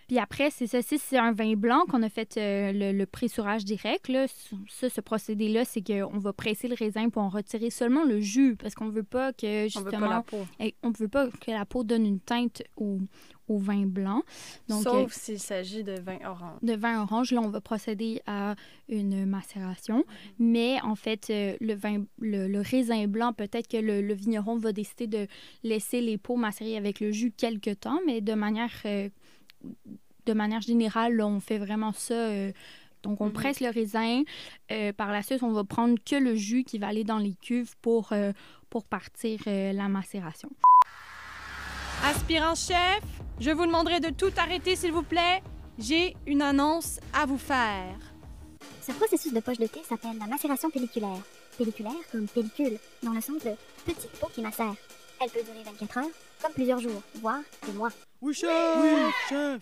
Puis 0.08 0.20
après, 0.20 0.50
c'est 0.50 0.68
ça. 0.68 0.82
C'est 0.82 1.18
un 1.18 1.32
vin 1.32 1.54
blanc 1.54 1.86
qu'on 1.90 2.04
a 2.04 2.10
fait 2.10 2.36
euh, 2.36 2.74
le, 2.74 2.92
le 2.92 3.06
pressurage 3.06 3.64
direct. 3.64 4.10
Là. 4.10 4.26
Ça, 4.68 4.90
ce 4.90 5.00
procédé-là, 5.00 5.64
c'est 5.64 5.82
qu'on 5.82 6.20
va 6.20 6.34
presser 6.34 6.68
le 6.68 6.76
raisin 6.76 7.08
pour 7.08 7.22
en 7.22 7.30
retirer 7.30 7.70
seulement 7.70 8.04
le 8.04 8.20
jus 8.20 8.58
parce 8.58 8.76
qu'on 8.76 8.88
ne 8.88 8.92
veut 8.92 9.04
pas 9.04 9.32
que, 9.32 9.64
on 9.64 9.70
justement, 9.70 9.86
veut 9.86 10.00
pas 10.00 10.10
la 10.10 10.22
peau. 10.22 10.46
on 10.84 10.92
veut 10.92 11.08
pas 11.08 11.30
que 11.30 11.52
la 11.52 11.64
peau 11.64 11.86
donne 11.86 12.06
une 12.06 12.20
teinte 12.20 12.62
au, 12.76 13.00
au 13.52 13.58
vin 13.60 13.86
blanc. 13.86 14.22
Donc, 14.70 14.86
euh, 14.88 14.92
Sauf 14.92 15.14
s'il 15.14 15.40
s'agit 15.40 15.84
de 15.84 16.00
vin 16.00 16.18
orange. 16.26 16.60
de 16.62 16.74
vin 16.74 17.02
orange, 17.02 17.32
là, 17.32 17.42
on 17.42 17.50
va 17.50 17.62
procéder 17.62 18.22
à 18.26 18.56
une 18.90 19.26
macération. 19.26 20.04
Mais 20.40 20.80
en 20.82 20.96
fait, 20.96 21.30
euh, 21.30 21.56
le, 21.60 21.74
vin, 21.76 22.04
le, 22.20 22.48
le 22.48 22.62
raisin 22.62 23.08
blanc, 23.08 23.34
peut-être 23.34 23.68
que 23.68 23.78
le, 23.78 24.02
le 24.02 24.14
vigneron 24.14 24.58
va 24.58 24.72
décider 24.72 25.08
de 25.08 25.28
laisser 25.64 26.02
les 26.02 26.18
peaux 26.18 26.38
macérer 26.38 26.78
avec 26.78 27.00
le 27.00 27.12
jus 27.12 27.32
quelques 27.36 27.80
temps, 27.82 28.00
mais 28.06 28.22
de 28.22 28.34
manière, 28.34 28.72
euh, 28.86 29.10
de 30.26 30.34
manière 30.34 30.62
générale, 30.62 31.16
là, 31.16 31.28
on 31.28 31.40
fait 31.40 31.58
vraiment 31.58 31.92
ça. 31.94 32.30
donc, 33.04 33.20
on 33.20 33.26
Mhm. 33.28 33.34
presse 33.34 33.60
le 33.62 33.70
raisin. 33.70 34.22
Euh, 34.72 34.94
par 34.94 35.12
la 35.12 35.24
suite, 35.24 35.42
on 35.42 35.52
va 35.52 35.64
prendre 35.64 35.96
que 36.06 36.16
le 36.16 36.36
jus 36.36 36.64
qui 36.64 36.78
va 36.78 36.88
aller 36.88 37.04
dans 37.04 37.18
les 37.18 37.34
cuves 37.42 37.74
pour, 37.82 38.14
euh, 38.14 38.32
pour 38.70 38.84
partir 38.86 39.40
euh, 39.48 39.74
la 39.74 39.88
macération. 39.90 40.50
Aspirant 42.04 42.56
chef, 42.56 43.02
je 43.40 43.52
vous 43.52 43.66
demanderai 43.66 44.00
de 44.00 44.10
tout 44.10 44.32
arrêter, 44.36 44.76
s'il 44.76 44.92
vous 44.92 45.04
plaît. 45.04 45.44
J'ai 45.78 46.16
une 46.26 46.42
annonce 46.42 47.00
à 47.14 47.28
vous 47.28 47.38
faire. 47.38 47.96
Ce 48.82 48.92
processus 48.92 49.32
de 49.32 49.40
poche 49.40 49.60
de 49.60 49.68
thé 49.68 49.82
s'appelle 49.88 50.18
la 50.18 50.26
macération 50.26 50.72
pelliculaire. 50.72 51.22
Pelliculaire 51.58 51.94
comme 52.12 52.28
pellicule, 52.28 52.80
dans 53.04 53.12
le 53.12 53.22
sens 53.22 53.44
de 53.44 53.52
petite 53.86 54.12
peau 54.20 54.28
qui 54.34 54.42
macère. 54.42 54.74
Elle 55.22 55.30
peut 55.30 55.44
durer 55.44 55.64
24 55.64 55.98
heures, 56.00 56.12
comme 56.42 56.54
plusieurs 56.54 56.80
jours, 56.80 57.04
voire 57.16 57.42
des 57.68 57.74
mois. 57.74 57.92
Oui, 58.22 58.34
chef! 58.34 59.62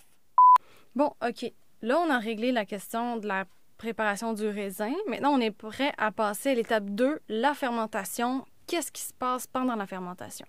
Bon, 0.95 1.11
OK. 1.21 1.51
Là, 1.81 1.99
on 1.99 2.09
a 2.09 2.19
réglé 2.19 2.53
la 2.53 2.65
question 2.65 3.17
de 3.17 3.27
la 3.27 3.45
préparation 3.77 4.33
du 4.33 4.47
raisin. 4.47 4.93
Maintenant, 5.07 5.33
on 5.33 5.41
est 5.41 5.51
prêt 5.51 5.91
à 5.97 6.11
passer 6.11 6.51
à 6.51 6.55
l'étape 6.55 6.85
2, 6.85 7.19
la 7.27 7.53
fermentation. 7.53 8.45
Qu'est-ce 8.65 8.91
qui 8.91 9.01
se 9.01 9.13
passe 9.13 9.45
pendant 9.45 9.75
la 9.75 9.85
fermentation? 9.85 10.45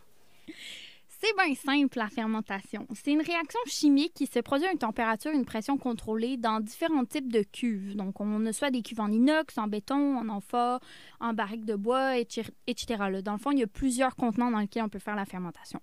C'est 1.23 1.37
bien 1.37 1.55
simple, 1.55 1.99
la 1.99 2.09
fermentation. 2.09 2.87
C'est 2.95 3.13
une 3.13 3.21
réaction 3.21 3.61
chimique 3.67 4.15
qui 4.15 4.27
se 4.27 4.39
produit 4.39 4.67
à 4.67 4.73
une 4.73 4.79
température 4.79 5.31
et 5.31 5.35
une 5.35 5.45
pression 5.45 5.77
contrôlée 5.77 6.39
dans 6.39 6.61
différents 6.61 7.05
types 7.05 7.31
de 7.31 7.43
cuves. 7.43 7.95
Donc, 7.95 8.23
on 8.23 8.47
a 8.47 8.55
soit 8.55 8.71
des 8.71 8.81
cuves 8.81 9.01
en 9.01 9.11
inox, 9.11 9.59
en 9.59 9.67
béton, 9.67 10.17
en 10.17 10.31
amphore, 10.31 10.81
en 11.21 11.35
barrique 11.35 11.67
de 11.67 11.75
bois, 11.75 12.17
etc. 12.17 13.21
Dans 13.23 13.33
le 13.33 13.39
fond, 13.39 13.51
il 13.51 13.59
y 13.59 13.63
a 13.63 13.67
plusieurs 13.67 14.17
contenants 14.17 14.51
dans 14.51 14.61
lesquels 14.61 14.83
on 14.83 14.89
peut 14.89 14.99
faire 14.99 15.15
la 15.15 15.27
fermentation. 15.27 15.81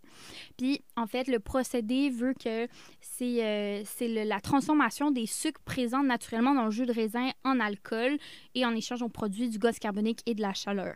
Puis, 0.58 0.82
en 0.96 1.06
fait, 1.06 1.28
le 1.28 1.40
procédé 1.40 2.10
veut 2.10 2.34
que 2.34 2.68
c'est 3.00 3.46
euh, 3.46 3.84
la 4.26 4.40
transformation 4.40 5.12
des 5.12 5.28
sucres 5.28 5.62
présents 5.62 6.02
naturellement 6.02 6.56
dans 6.56 6.66
le 6.66 6.72
jus 6.72 6.88
de 6.88 6.94
raisin 6.94 7.30
en 7.44 7.60
alcool 7.60 8.18
et 8.56 8.66
en 8.66 8.74
échange, 8.76 9.04
on 9.04 9.10
produit 9.10 9.50
du 9.50 9.60
gaz 9.60 9.78
carbonique 9.78 10.24
et 10.26 10.34
de 10.34 10.42
la 10.42 10.56
chaleur. 10.56 10.96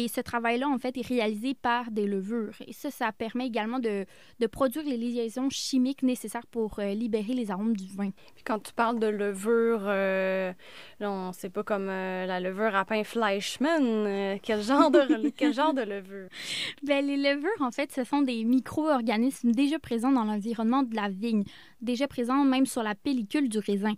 Et 0.00 0.06
ce 0.06 0.20
travail-là, 0.20 0.68
en 0.68 0.78
fait, 0.78 0.96
est 0.96 1.04
réalisé 1.04 1.54
par 1.54 1.90
des 1.90 2.06
levures. 2.06 2.54
Et 2.68 2.72
ça, 2.72 2.88
ça 2.88 3.10
permet 3.10 3.48
également 3.48 3.80
de, 3.80 4.06
de 4.38 4.46
produire 4.46 4.84
les 4.84 4.96
liaisons 4.96 5.50
chimiques 5.50 6.04
nécessaires 6.04 6.46
pour 6.46 6.78
euh, 6.78 6.94
libérer 6.94 7.32
les 7.32 7.50
arômes 7.50 7.76
du 7.76 7.88
vin. 7.88 8.10
Puis 8.36 8.44
quand 8.44 8.60
tu 8.60 8.72
parles 8.72 9.00
de 9.00 9.08
levure, 9.08 9.80
euh, 9.86 10.52
là, 11.00 11.10
on 11.10 11.32
sait 11.32 11.50
pas 11.50 11.64
comme 11.64 11.88
euh, 11.88 12.26
la 12.26 12.38
levure 12.38 12.76
à 12.76 12.84
pain 12.84 13.02
Fleischmann. 13.02 13.82
euh, 13.82 14.36
quel, 14.40 14.62
genre 14.62 14.92
de, 14.92 15.30
quel 15.36 15.52
genre 15.52 15.74
de 15.74 15.82
levure? 15.82 16.28
Ben, 16.84 17.04
les 17.04 17.16
levures, 17.16 17.60
en 17.60 17.72
fait, 17.72 17.90
ce 17.90 18.04
sont 18.04 18.22
des 18.22 18.44
micro-organismes 18.44 19.50
déjà 19.50 19.80
présents 19.80 20.12
dans 20.12 20.22
l'environnement 20.24 20.84
de 20.84 20.94
la 20.94 21.08
vigne, 21.08 21.42
déjà 21.80 22.08
présents 22.08 22.44
même 22.44 22.66
sur 22.66 22.82
la 22.82 22.94
pellicule 22.94 23.48
du 23.48 23.58
raisin. 23.58 23.94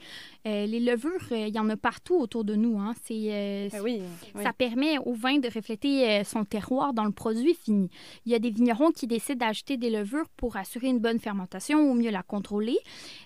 Euh, 0.47 0.67
les 0.67 0.81
levures, 0.81 1.11
euh, 1.33 1.47
il 1.49 1.55
y 1.55 1.59
en 1.59 1.69
a 1.71 1.77
partout 1.77 2.15
autour 2.17 2.45
de 2.45 2.55
nous. 2.55 2.79
Hein. 2.79 2.95
C'est, 3.05 3.15
euh, 3.31 3.69
Ben 3.73 3.81
oui, 3.83 4.01
oui. 4.35 4.43
Ça 4.43 4.53
permet 4.53 4.99
au 4.99 5.15
vin 5.15 5.39
de 5.39 5.49
refléter 5.53 6.23
son 6.25 6.45
terroir 6.45 6.93
dans 6.93 7.05
le 7.05 7.13
produit 7.13 7.55
fini. 7.55 7.89
Il 8.27 8.33
y 8.33 8.35
a 8.35 8.39
des 8.39 8.51
vignerons 8.51 8.91
qui 8.91 9.07
décident 9.07 9.47
d'ajouter 9.47 9.77
des 9.77 9.91
levures 9.91 10.29
pour 10.37 10.57
assurer 10.57 10.89
une 10.89 10.99
bonne 10.99 11.19
fermentation 11.19 11.91
ou 11.91 11.95
mieux 11.95 12.11
la 12.11 12.23
contrôler. 12.23 12.79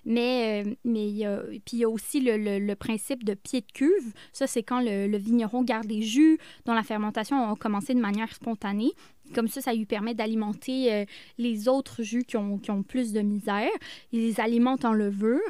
Mais, 0.05 0.65
mais 0.85 1.09
il 1.09 1.17
y 1.17 1.25
a, 1.25 1.39
puis 1.65 1.75
il 1.75 1.79
y 1.81 1.85
a 1.85 1.89
aussi 1.89 2.21
le, 2.21 2.37
le- 2.37 2.59
le 2.59 2.77
principe 2.77 3.25
de 3.25 3.35
pied 3.35 3.61
de 3.61 3.67
cuve. 3.73 4.13
Ça, 4.33 4.47
c'est 4.47 4.63
quand 4.63 4.81
le, 4.81 5.07
le 5.07 5.19
vigneron 5.19 5.63
garde 5.63 5.87
des 5.87 6.03
jus 6.03 6.39
dont 6.67 6.75
la 6.75 6.83
fermentation 6.83 7.51
a 7.51 7.57
commencé 7.57 7.95
de 7.95 8.01
manière 8.01 8.33
spontanée. 8.35 8.93
Comme 9.35 9.49
ça, 9.49 9.61
ça 9.61 9.73
lui 9.73 9.87
permet 9.87 10.15
d'alimenter 10.15 10.93
euh, 10.93 11.05
les 11.39 11.69
autres 11.69 12.03
jus 12.03 12.25
qui 12.25 12.37
ont, 12.37 12.59
qui 12.59 12.71
ont 12.71 12.83
plus 12.83 13.13
de 13.13 13.21
misère. 13.21 13.71
Il 14.13 14.21
les 14.21 14.41
alimente 14.41 14.85
en 14.85 14.93
levure. 14.93 15.41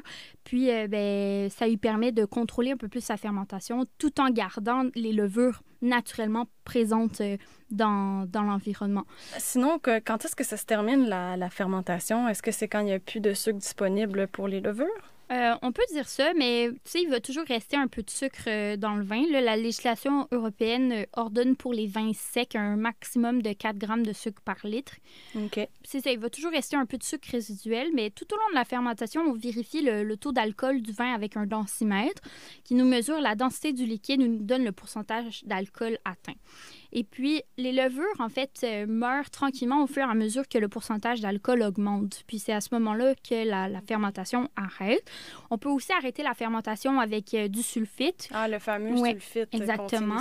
Puis, 0.44 0.70
euh, 0.70 0.86
ben, 0.86 1.50
ça 1.50 1.66
lui 1.66 1.76
permet 1.76 2.12
de 2.12 2.24
contrôler 2.24 2.70
un 2.70 2.76
peu 2.76 2.88
plus 2.88 3.02
sa 3.02 3.16
fermentation 3.16 3.84
tout 3.98 4.20
en 4.20 4.30
gardant 4.30 4.84
les 4.94 5.12
levures 5.12 5.62
naturellement 5.82 6.46
présentes 6.64 7.20
euh, 7.20 7.36
dans, 7.70 8.26
dans 8.30 8.42
l'environnement. 8.42 9.04
Sinon, 9.38 9.78
quand 9.82 10.24
est-ce 10.24 10.36
que 10.36 10.44
ça 10.44 10.56
se 10.56 10.64
termine, 10.64 11.08
la, 11.08 11.36
la 11.36 11.50
fermentation? 11.50 12.28
Est-ce 12.28 12.42
que 12.42 12.52
c'est 12.52 12.68
quand 12.68 12.80
il 12.80 12.86
n'y 12.86 12.92
a 12.92 13.00
plus 13.00 13.20
de 13.20 13.32
sucre 13.34 13.58
disponible 13.58 14.28
pour 14.28 14.48
les 14.48 14.60
levures? 14.60 15.13
Euh, 15.32 15.54
on 15.62 15.72
peut 15.72 15.82
dire 15.92 16.08
ça, 16.08 16.32
mais 16.34 16.68
tu 16.84 16.90
sais, 16.90 17.02
il 17.02 17.08
va 17.08 17.18
toujours 17.18 17.44
rester 17.44 17.76
un 17.76 17.86
peu 17.86 18.02
de 18.02 18.10
sucre 18.10 18.44
euh, 18.46 18.76
dans 18.76 18.94
le 18.94 19.04
vin. 19.04 19.24
Là, 19.30 19.40
la 19.40 19.56
législation 19.56 20.28
européenne 20.32 20.92
euh, 20.92 21.04
ordonne 21.14 21.56
pour 21.56 21.72
les 21.72 21.86
vins 21.86 22.12
secs 22.12 22.54
un 22.54 22.76
maximum 22.76 23.40
de 23.40 23.52
4 23.52 23.78
grammes 23.78 24.04
de 24.04 24.12
sucre 24.12 24.42
par 24.42 24.58
litre. 24.64 24.96
OK. 25.36 25.66
C'est 25.82 26.00
ça, 26.02 26.10
il 26.10 26.18
va 26.18 26.28
toujours 26.28 26.50
rester 26.50 26.76
un 26.76 26.84
peu 26.84 26.98
de 26.98 27.02
sucre 27.04 27.28
résiduel, 27.30 27.88
mais 27.94 28.10
tout 28.10 28.26
au 28.32 28.36
long 28.36 28.50
de 28.50 28.54
la 28.54 28.64
fermentation, 28.64 29.22
on 29.22 29.32
vérifie 29.32 29.82
le, 29.82 30.02
le 30.04 30.16
taux 30.16 30.32
d'alcool 30.32 30.82
du 30.82 30.92
vin 30.92 31.14
avec 31.14 31.36
un 31.36 31.46
densimètre 31.46 32.22
qui 32.62 32.74
nous 32.74 32.84
mesure 32.86 33.20
la 33.20 33.34
densité 33.34 33.72
du 33.72 33.86
liquide 33.86 34.20
ou 34.20 34.26
nous 34.26 34.42
donne 34.44 34.64
le 34.64 34.72
pourcentage 34.72 35.42
d'alcool 35.44 35.98
atteint. 36.04 36.36
Et 36.96 37.02
puis, 37.04 37.42
les 37.56 37.72
levures, 37.72 38.04
en 38.20 38.28
fait, 38.28 38.60
euh, 38.62 38.86
meurent 38.86 39.28
tranquillement 39.30 39.82
au 39.82 39.86
fur 39.88 40.02
et 40.06 40.10
à 40.10 40.14
mesure 40.14 40.48
que 40.48 40.58
le 40.58 40.68
pourcentage 40.68 41.20
d'alcool 41.20 41.62
augmente. 41.62 42.22
Puis 42.28 42.38
c'est 42.38 42.52
à 42.52 42.60
ce 42.60 42.68
moment-là 42.72 43.14
que 43.16 43.44
la, 43.44 43.68
la 43.68 43.80
fermentation 43.80 44.48
arrête. 44.54 45.02
On 45.50 45.58
peut 45.58 45.68
aussi 45.68 45.92
arrêter 45.92 46.22
la 46.22 46.34
fermentation 46.34 47.00
avec 47.00 47.34
euh, 47.34 47.48
du 47.48 47.62
sulfite 47.62 48.28
Ah, 48.32 48.46
le 48.48 48.58
fameux 48.60 48.92
Ouais, 49.00 49.10
sulfite. 49.10 49.48
exactement. 49.52 50.20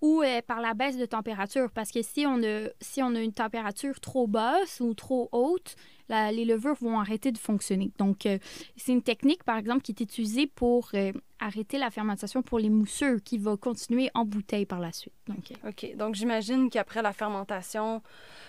ou 0.00 0.22
euh, 0.22 0.40
par 0.46 0.60
la 0.60 0.74
baisse 0.74 0.96
de 0.96 1.06
température. 1.06 1.70
Parce 1.72 1.90
que 1.90 2.02
si 2.02 2.24
on 2.26 2.42
a, 2.44 2.68
si 2.80 3.02
on 3.02 3.14
a 3.16 3.20
une 3.20 3.32
température 3.32 3.98
trop 4.00 4.26
basse 4.28 4.80
ou 4.80 4.94
trop 4.94 5.28
haute, 5.32 5.74
les 6.08 6.44
levures 6.44 6.76
vont 6.80 6.98
arrêter 7.00 7.32
de 7.32 7.38
fonctionner. 7.38 7.90
Donc, 7.98 8.26
euh, 8.26 8.38
c'est 8.76 8.92
une 8.92 9.02
technique, 9.02 9.44
par 9.44 9.56
exemple, 9.56 9.82
qui 9.82 9.92
est 9.92 10.00
utilisée 10.00 10.46
pour 10.46 10.90
euh, 10.94 11.12
arrêter 11.40 11.78
la 11.78 11.90
fermentation 11.90 12.42
pour 12.42 12.58
les 12.58 12.70
mousseux, 12.70 13.18
qui 13.20 13.38
va 13.38 13.56
continuer 13.56 14.10
en 14.14 14.24
bouteille 14.24 14.66
par 14.66 14.80
la 14.80 14.92
suite. 14.92 15.14
Donc, 15.28 15.52
euh, 15.52 15.70
OK. 15.70 15.96
Donc, 15.96 16.14
j'imagine 16.14 16.70
qu'après 16.70 17.02
la 17.02 17.12
fermentation, 17.12 18.02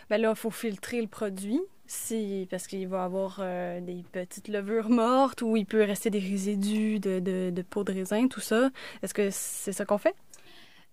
ben 0.09 0.21
là, 0.21 0.31
il 0.31 0.35
faut 0.35 0.51
filtrer 0.51 1.01
le 1.01 1.07
produit. 1.07 1.61
Si, 1.87 2.47
parce 2.49 2.65
qu'il 2.65 2.87
va 2.87 3.03
avoir 3.03 3.39
des 3.79 4.03
petites 4.11 4.47
levures 4.47 4.89
mortes 4.89 5.43
ou 5.43 5.55
il 5.55 5.67
peut 5.67 5.83
rester 5.83 6.09
des 6.09 6.17
résidus 6.17 6.99
de, 6.99 7.19
de, 7.19 7.51
de 7.51 7.61
peau 7.61 7.83
de 7.83 7.93
raisin, 7.93 8.27
tout 8.27 8.39
ça. 8.39 8.71
Est-ce 9.03 9.13
que 9.13 9.29
c'est 9.29 9.71
ça 9.71 9.85
qu'on 9.85 9.99
fait? 9.99 10.15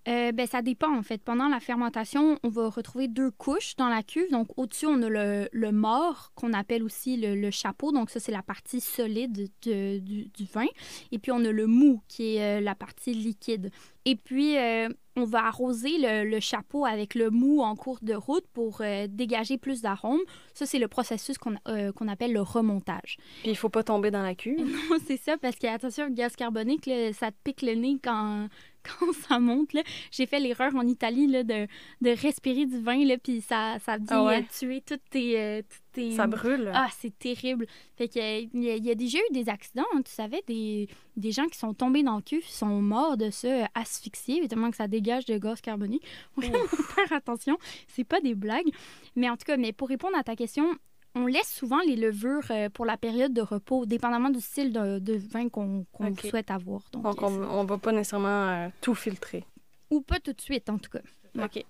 Euh, 0.09 0.33
ben, 0.33 0.47
ça 0.47 0.63
dépend, 0.63 0.93
en 0.97 1.03
fait. 1.03 1.23
Pendant 1.23 1.49
la 1.49 1.61
fermentation, 1.61 2.39
on 2.43 2.49
va 2.49 2.69
retrouver 2.69 3.07
deux 3.09 3.31
couches 3.31 3.77
dans 3.77 3.89
la 3.89 4.03
cuve. 4.03 4.31
Donc, 4.33 4.49
au-dessus, 4.57 4.87
on 4.87 5.01
a 5.03 5.09
le, 5.09 5.49
le 5.53 5.73
mort, 5.73 6.33
qu'on 6.35 6.53
appelle 6.53 6.83
aussi 6.83 7.17
le, 7.17 7.35
le 7.37 7.51
chapeau. 7.53 7.93
Donc, 7.93 8.11
ça, 8.11 8.19
c'est 8.19 8.33
la 8.33 8.43
partie 8.43 8.81
solide 8.81 9.49
de- 9.65 9.99
du, 9.99 10.27
du 10.27 10.45
vin. 10.53 10.67
Et 11.13 11.19
puis, 11.19 11.31
on 11.31 11.45
a 11.45 11.53
le 11.53 11.67
mou, 11.69 12.03
qui 12.09 12.37
est 12.37 12.59
euh, 12.59 12.61
la 12.61 12.75
partie 12.75 13.15
liquide. 13.15 13.71
Et 14.05 14.17
puis, 14.17 14.59
euh, 14.59 14.89
on 15.15 15.25
va 15.25 15.45
arroser 15.45 15.99
le, 15.99 16.29
le 16.29 16.41
chapeau 16.41 16.85
avec 16.85 17.15
le 17.15 17.31
mou 17.31 17.61
en 17.63 17.77
cours 17.77 17.99
de 18.03 18.15
route 18.15 18.47
pour 18.53 18.83
dégager 19.09 19.59
plus 19.59 19.81
d'arômes. 19.83 20.19
Ça, 20.55 20.67
c'est 20.67 20.81
le 20.81 20.89
processus 20.89 21.39
qu'on 21.39 21.55
qu'on 21.95 22.09
appelle 22.09 22.33
le 22.33 22.41
remontage. 22.41 23.19
Puis, 23.43 23.51
il 23.51 23.57
faut 23.57 23.69
pas 23.69 23.85
tomber 23.85 24.11
dans 24.11 24.23
la 24.23 24.35
cuve. 24.35 24.67
c'est 25.07 25.19
ça, 25.19 25.37
parce 25.39 25.55
que, 25.55 25.69
attention, 25.69 26.07
le 26.07 26.15
gaz 26.15 26.35
carbonique, 26.35 26.87
là, 26.87 27.13
ça 27.13 27.31
te 27.31 27.37
pique 27.45 27.63
le 27.63 27.75
nez 27.75 27.99
quand, 28.03 28.49
quand 29.01 29.13
ça 29.29 29.39
monte. 29.39 29.73
là. 29.73 29.83
J'ai 30.11 30.27
fait 30.27 30.41
l'erreur 30.41 30.75
en 30.75 30.87
Italie 30.87 31.27
là, 31.27 31.43
de, 31.45 31.67
de 32.01 32.11
respirer 32.11 32.67
du 32.67 32.79
vin, 32.81 33.05
là, 33.05 33.17
puis 33.19 33.41
ça, 33.41 33.79
ça 33.81 33.97
vient 33.97 34.07
Ah 34.11 34.25
ouais? 34.25 34.39
euh, 34.41 34.59
tuer 34.59 34.83
toutes 34.85 35.03
tes... 35.11 35.39
euh, 35.41 35.63
toutes 35.63 35.83
tes- 35.93 36.13
Ça 36.13 36.27
brûle. 36.27 36.71
Ah, 36.75 36.89
c'est 36.99 37.17
terrible. 37.19 37.67
Fait 37.97 38.09
que, 38.09 38.19
euh, 38.19 38.47
il 38.55 38.63
y, 38.63 38.71
a- 38.71 38.77
il 38.77 38.85
y 38.85 38.91
a 38.91 38.95
déjà 38.95 39.19
eu 39.19 39.33
des 39.35 39.49
accidents, 39.49 39.85
hein, 39.95 40.03
tu 40.05 40.11
savais, 40.13 40.43
des, 40.47 40.89
des 41.17 41.33
gens 41.33 41.47
qui 41.47 41.59
sont 41.59 41.75
tombés 41.75 42.03
dans 42.03 42.17
le 42.17 42.23
cul, 42.23 42.43
sont 42.43 42.81
morts 42.81 43.17
de 43.17 43.31
ça, 43.31 43.69
asphyxiés, 43.75 44.39
évidemment 44.39 44.71
que 44.71 44.77
ça 44.77 44.89
dégage 44.89 45.25
de 45.27 45.37
gaz 45.39 45.61
carbonique. 45.61 46.05
Il 46.43 46.51
faut 46.53 46.83
faire 46.83 47.13
attention, 47.13 47.59
c'est 47.89 48.05
pas 48.05 48.21
des 48.21 48.35
blagues. 48.35 48.71
Mais 49.17 49.29
en 49.31 49.37
tout 49.37 49.45
cas, 49.45 49.57
mais 49.57 49.73
pour 49.73 49.89
répondre 49.89 50.17
à 50.17 50.23
ta 50.23 50.35
question, 50.37 50.67
on 51.15 51.27
laisse 51.27 51.51
souvent 51.53 51.81
les 51.87 51.97
levures 51.97 52.51
euh, 52.51 52.69
pour 52.71 52.85
la 52.87 52.97
période 52.97 53.33
de 53.33 53.43
repos, 53.43 53.85
dépendamment 53.87 54.31
du 54.31 54.41
style 54.41 54.73
de, 54.73 54.99
de 54.99 55.15
vin 55.15 55.49
qu'on 55.49 55.85
souhaite 56.23 56.51
avoir. 56.51 56.83
Donc, 56.93 57.03
Donc, 57.03 57.23
on, 57.23 57.43
on 57.43 57.65
va 57.65 57.79
pas 57.79 57.93
nécessairement 57.93 58.49
euh, 58.49 58.69
tout 58.81 58.95
filtrer. 58.95 59.45
Ou 59.91 60.01
pas 60.01 60.21
tout 60.21 60.33
de 60.33 60.41
suite, 60.41 60.71
en 60.71 60.79
tout 60.79 60.91
cas. 60.91 61.01
Ouais. 61.35 61.45
OK. 61.45 61.65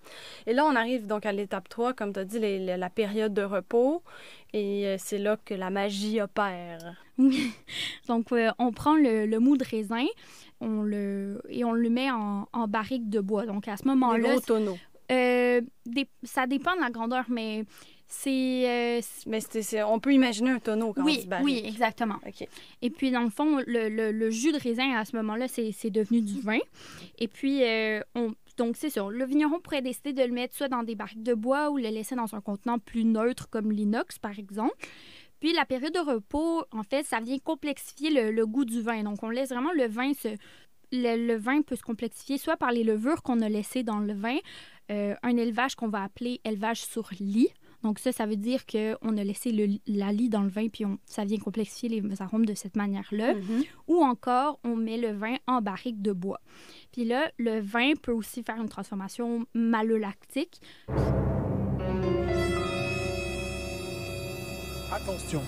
Et 0.46 0.52
là, 0.52 0.64
on 0.64 0.74
arrive 0.74 1.06
donc 1.06 1.24
à 1.26 1.30
l'étape 1.32 1.68
3, 1.68 1.92
comme 1.92 2.12
tu 2.12 2.18
as 2.20 2.24
dit, 2.24 2.38
les- 2.40 2.58
les- 2.58 2.76
la 2.76 2.90
période 2.90 3.32
de 3.32 3.42
repos. 3.42 4.02
Et 4.52 4.86
euh, 4.88 4.96
c'est 4.98 5.18
là 5.18 5.36
que 5.44 5.54
la 5.54 5.70
magie 5.70 6.20
opère. 6.20 6.96
Oui. 7.18 7.52
Donc, 8.08 8.32
euh, 8.32 8.50
on 8.58 8.72
prend 8.72 8.96
le, 8.96 9.26
le 9.26 9.38
mou 9.38 9.56
de 9.56 9.64
raisin 9.64 10.06
on 10.60 10.82
le, 10.82 11.40
et 11.48 11.64
on 11.64 11.72
le 11.72 11.90
met 11.90 12.10
en, 12.10 12.48
en 12.52 12.68
barrique 12.68 13.08
de 13.10 13.20
bois. 13.20 13.46
Donc, 13.46 13.66
à 13.68 13.76
ce 13.76 13.86
moment-là, 13.88 14.30
gros 14.32 14.40
tonneaux. 14.40 14.78
euh, 15.10 15.60
des- 15.86 16.08
ça 16.22 16.46
dépend 16.46 16.74
de 16.76 16.80
la 16.80 16.90
grandeur, 16.90 17.24
mais 17.28 17.64
c'est... 18.14 18.98
euh, 18.98 19.00
Mais 19.26 19.40
c'est- 19.40 19.82
on 19.82 19.98
peut 19.98 20.12
imaginer 20.12 20.50
un 20.50 20.58
tonneau 20.58 20.92
quand 20.92 21.02
on 21.02 21.06
oui, 21.06 21.18
dit 21.20 21.26
barrique. 21.26 21.44
oui, 21.46 21.62
exactement. 21.64 22.16
Et 22.82 22.90
puis, 22.90 23.10
dans 23.10 23.22
le 23.22 23.30
fond, 23.30 23.58
le, 23.66 23.88
le- 23.88 24.12
le 24.12 24.30
jus 24.30 24.52
de 24.52 24.58
raisin, 24.58 24.92
à 24.96 25.04
ce 25.04 25.16
moment-là, 25.16 25.48
c'est 25.48 25.72
c'est 25.72 25.90
devenu 25.90 26.20
du 26.20 26.40
vin. 26.40 26.58
Et 27.18 27.28
puis, 27.28 27.64
euh, 27.64 28.00
on, 28.14 28.34
donc, 28.58 28.76
c'est 28.76 28.90
sûr, 28.90 29.08
le 29.10 29.24
vigneron 29.24 29.60
pourrait 29.60 29.80
décider 29.80 30.12
de 30.12 30.22
le 30.22 30.32
mettre 30.32 30.54
soit 30.54 30.68
dans 30.68 30.82
des 30.82 30.94
barriques 30.94 31.22
de 31.22 31.32
bois 31.34 31.70
ou 31.70 31.78
le 31.78 31.88
laisser 31.88 32.14
dans 32.14 32.34
un 32.34 32.40
contenant 32.42 32.78
plus 32.78 33.04
neutre 33.04 33.48
comme 33.48 33.72
l'inox, 33.72 34.18
par 34.18 34.38
exemple. 34.38 34.76
Puis, 35.40 35.52
la 35.54 35.64
période 35.64 35.92
de 35.94 35.98
repos, 35.98 36.64
en 36.70 36.82
fait, 36.82 37.04
ça 37.04 37.18
vient 37.20 37.38
complexifier 37.38 38.10
le, 38.10 38.30
le 38.30 38.46
goût 38.46 38.64
du 38.66 38.82
vin. 38.82 39.02
Donc, 39.02 39.22
on 39.22 39.30
laisse 39.30 39.48
vraiment 39.48 39.72
le 39.72 39.86
vin 39.88 40.12
se... 40.14 40.28
Le, 40.94 41.16
le 41.26 41.36
vin 41.36 41.62
peut 41.62 41.74
se 41.74 41.82
complexifier 41.82 42.36
soit 42.36 42.58
par 42.58 42.70
les 42.70 42.84
levures 42.84 43.22
qu'on 43.22 43.40
a 43.40 43.48
laissées 43.48 43.82
dans 43.82 43.98
le 44.00 44.12
vin, 44.12 44.36
euh, 44.90 45.14
un 45.22 45.36
élevage 45.38 45.74
qu'on 45.74 45.88
va 45.88 46.02
appeler 46.02 46.42
élevage 46.44 46.82
sur 46.82 47.08
lit. 47.18 47.48
Donc 47.82 47.98
ça, 47.98 48.12
ça 48.12 48.26
veut 48.26 48.36
dire 48.36 48.64
qu'on 48.66 49.16
a 49.16 49.24
laissé 49.24 49.50
le- 49.52 49.78
la 49.86 50.12
lie 50.12 50.28
dans 50.28 50.42
le 50.42 50.48
vin, 50.48 50.68
puis 50.68 50.84
on, 50.84 50.98
ça 51.04 51.24
vient 51.24 51.38
complexifier 51.38 51.88
les 52.00 52.22
arômes 52.22 52.46
de 52.46 52.54
cette 52.54 52.76
manière-là. 52.76 53.34
Mhm. 53.34 53.62
Ou 53.88 53.96
encore, 54.02 54.60
on 54.64 54.76
met 54.76 54.98
le 54.98 55.12
vin 55.12 55.36
en 55.46 55.60
barrique 55.62 56.00
de 56.02 56.12
bois. 56.12 56.40
Puis 56.92 57.04
là, 57.04 57.30
le 57.38 57.60
vin 57.60 57.92
peut 58.00 58.12
aussi 58.12 58.42
faire 58.42 58.60
une 58.60 58.68
transformation 58.68 59.46
malolactique. 59.54 60.60
Attention, 64.92 65.40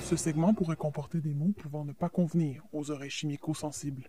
ce 0.00 0.16
segment 0.16 0.54
pourrait 0.54 0.76
comporter 0.76 1.20
des 1.20 1.34
mots 1.34 1.52
pouvant 1.56 1.84
ne 1.84 1.92
pas 1.92 2.08
convenir 2.08 2.62
aux 2.72 2.90
oreilles 2.90 3.10
chimico-sensibles. 3.10 4.08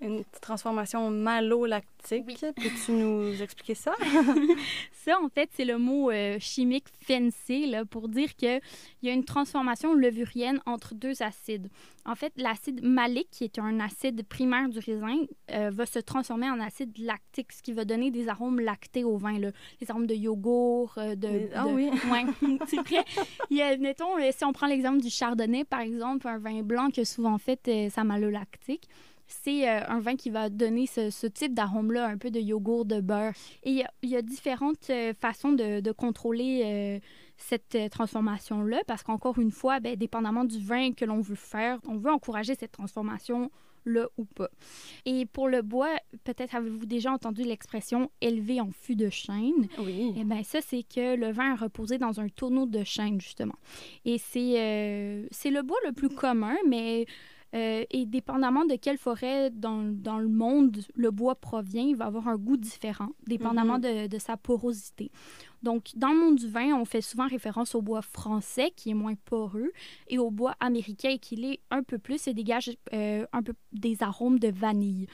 Une 0.00 0.24
transformation 0.40 1.10
malolactique. 1.10 2.26
Peux-tu 2.40 2.92
nous 2.92 3.42
expliquer 3.42 3.74
ça? 3.74 3.92
Ça, 4.92 5.18
en 5.22 5.28
fait, 5.28 5.48
c'est 5.54 5.64
le 5.64 5.78
mot 5.78 6.10
euh, 6.10 6.36
chimique 6.40 6.86
fancy 7.00 7.66
là, 7.66 7.84
pour 7.84 8.08
dire 8.08 8.34
qu'il 8.34 8.60
y 9.02 9.08
a 9.08 9.12
une 9.12 9.24
transformation 9.24 9.94
levurienne 9.94 10.60
entre 10.66 10.94
deux 10.94 11.22
acides. 11.22 11.68
En 12.04 12.14
fait, 12.16 12.32
l'acide 12.36 12.82
malique, 12.82 13.28
qui 13.30 13.44
est 13.44 13.58
un 13.58 13.78
acide 13.80 14.24
primaire 14.26 14.68
du 14.68 14.80
raisin, 14.80 15.18
euh, 15.52 15.70
va 15.72 15.86
se 15.86 16.00
transformer 16.00 16.50
en 16.50 16.58
acide 16.60 16.96
lactique, 16.98 17.52
ce 17.52 17.62
qui 17.62 17.72
va 17.72 17.84
donner 17.84 18.10
des 18.10 18.28
arômes 18.28 18.60
lactés 18.60 19.04
au 19.04 19.16
vin. 19.16 19.38
Là. 19.38 19.50
Les 19.80 19.90
arômes 19.90 20.06
de 20.06 20.14
yogourt, 20.14 20.94
euh, 20.98 21.14
de... 21.14 21.48
Ah 21.54 21.64
de- 21.64 21.72
oui. 21.72 21.90
Ouais, 22.10 22.24
c'est 22.66 22.76
vrai. 22.76 23.04
Il 23.50 23.56
y 23.56 23.62
a, 23.62 23.76
mettons, 23.76 24.10
si 24.32 24.44
on 24.44 24.52
prend 24.52 24.66
l'exemple 24.66 25.00
du 25.00 25.10
chardonnay, 25.10 25.64
par 25.64 25.80
exemple, 25.80 26.26
un 26.28 26.38
vin 26.38 26.62
blanc 26.62 26.90
qui 26.90 27.00
a 27.00 27.04
souvent 27.04 27.38
fait 27.38 27.88
sa 27.90 28.02
malolactique, 28.04 28.88
c'est 29.26 29.68
euh, 29.68 29.80
un 29.88 30.00
vin 30.00 30.16
qui 30.16 30.30
va 30.30 30.48
donner 30.48 30.86
ce, 30.86 31.10
ce 31.10 31.26
type 31.26 31.54
d'arôme-là, 31.54 32.06
un 32.06 32.18
peu 32.18 32.30
de 32.30 32.40
yogourt, 32.40 32.84
de 32.84 33.00
beurre. 33.00 33.32
Et 33.64 33.70
il 33.70 33.76
y 33.76 33.82
a, 33.82 33.90
y 34.02 34.16
a 34.16 34.22
différentes 34.22 34.90
euh, 34.90 35.12
façons 35.14 35.52
de, 35.52 35.80
de 35.80 35.92
contrôler 35.92 36.62
euh, 36.64 36.98
cette 37.36 37.76
transformation-là, 37.90 38.78
parce 38.86 39.02
qu'encore 39.02 39.38
une 39.38 39.50
fois, 39.50 39.80
ben, 39.80 39.96
dépendamment 39.96 40.44
du 40.44 40.58
vin 40.58 40.92
que 40.92 41.04
l'on 41.04 41.20
veut 41.20 41.34
faire, 41.34 41.78
on 41.86 41.96
veut 41.96 42.10
encourager 42.10 42.54
cette 42.54 42.72
transformation-là 42.72 44.06
ou 44.16 44.24
pas. 44.24 44.48
Et 45.04 45.26
pour 45.26 45.48
le 45.48 45.62
bois, 45.62 45.94
peut-être 46.24 46.54
avez-vous 46.54 46.86
déjà 46.86 47.12
entendu 47.12 47.42
l'expression 47.42 48.10
élevé 48.20 48.60
en 48.60 48.70
fût 48.72 48.96
de 48.96 49.10
chêne. 49.10 49.68
Oui. 49.78 50.12
Eh 50.16 50.24
bien, 50.24 50.42
ça, 50.42 50.60
c'est 50.60 50.82
que 50.82 51.14
le 51.14 51.30
vin 51.30 51.52
est 51.54 51.58
reposé 51.58 51.98
dans 51.98 52.20
un 52.20 52.28
tonneau 52.28 52.66
de 52.66 52.82
chêne, 52.84 53.20
justement. 53.20 53.54
Et 54.04 54.18
c'est 54.18 54.58
euh, 54.58 55.26
c'est 55.30 55.50
le 55.50 55.62
bois 55.62 55.78
le 55.84 55.92
plus 55.92 56.08
commun, 56.08 56.56
mais 56.66 57.06
euh, 57.54 57.84
et 57.90 58.06
dépendamment 58.06 58.64
de 58.64 58.74
quelle 58.76 58.98
forêt 58.98 59.50
dans, 59.50 59.82
dans 59.82 60.18
le 60.18 60.28
monde 60.28 60.78
le 60.94 61.10
bois 61.10 61.36
provient, 61.36 61.84
il 61.84 61.96
va 61.96 62.06
avoir 62.06 62.28
un 62.28 62.36
goût 62.36 62.56
différent, 62.56 63.10
dépendamment 63.26 63.78
de, 63.78 64.08
de 64.08 64.18
sa 64.18 64.36
porosité. 64.36 65.10
Donc, 65.62 65.90
dans 65.94 66.10
le 66.10 66.18
monde 66.18 66.36
du 66.36 66.48
vin, 66.48 66.74
on 66.74 66.84
fait 66.84 67.00
souvent 67.00 67.26
référence 67.26 67.74
au 67.74 67.82
bois 67.82 68.02
français, 68.02 68.72
qui 68.74 68.90
est 68.90 68.94
moins 68.94 69.14
poreux, 69.24 69.72
et 70.08 70.18
au 70.18 70.30
bois 70.30 70.54
américain, 70.60 71.16
qui 71.20 71.36
l'est 71.36 71.60
un 71.70 71.82
peu 71.82 71.98
plus 71.98 72.26
et 72.28 72.34
dégage 72.34 72.70
euh, 72.92 73.26
un 73.32 73.42
peu 73.42 73.54
des 73.72 74.02
arômes 74.02 74.38
de 74.38 74.48
vanille. 74.48 75.06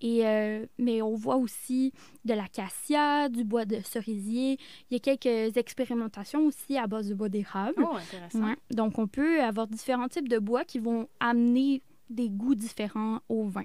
Et, 0.00 0.26
euh, 0.26 0.66
mais 0.78 1.00
on 1.02 1.14
voit 1.14 1.36
aussi 1.36 1.92
de 2.24 2.34
l'acacia, 2.34 3.28
du 3.28 3.44
bois 3.44 3.64
de 3.64 3.80
cerisier. 3.82 4.58
Il 4.90 4.94
y 4.94 4.96
a 4.96 4.98
quelques 5.00 5.56
expérimentations 5.56 6.46
aussi 6.46 6.76
à 6.76 6.86
base 6.86 7.08
de 7.08 7.14
bois 7.14 7.28
d'érable. 7.28 7.82
Oh, 7.82 7.96
intéressant. 7.96 8.46
Ouais. 8.46 8.56
Donc, 8.70 8.98
on 8.98 9.06
peut 9.06 9.42
avoir 9.42 9.66
différents 9.66 10.08
types 10.08 10.28
de 10.28 10.38
bois 10.38 10.64
qui 10.64 10.78
vont 10.78 11.08
amener 11.20 11.82
des 12.10 12.28
goûts 12.28 12.54
différents 12.54 13.20
au 13.28 13.44
vin. 13.48 13.64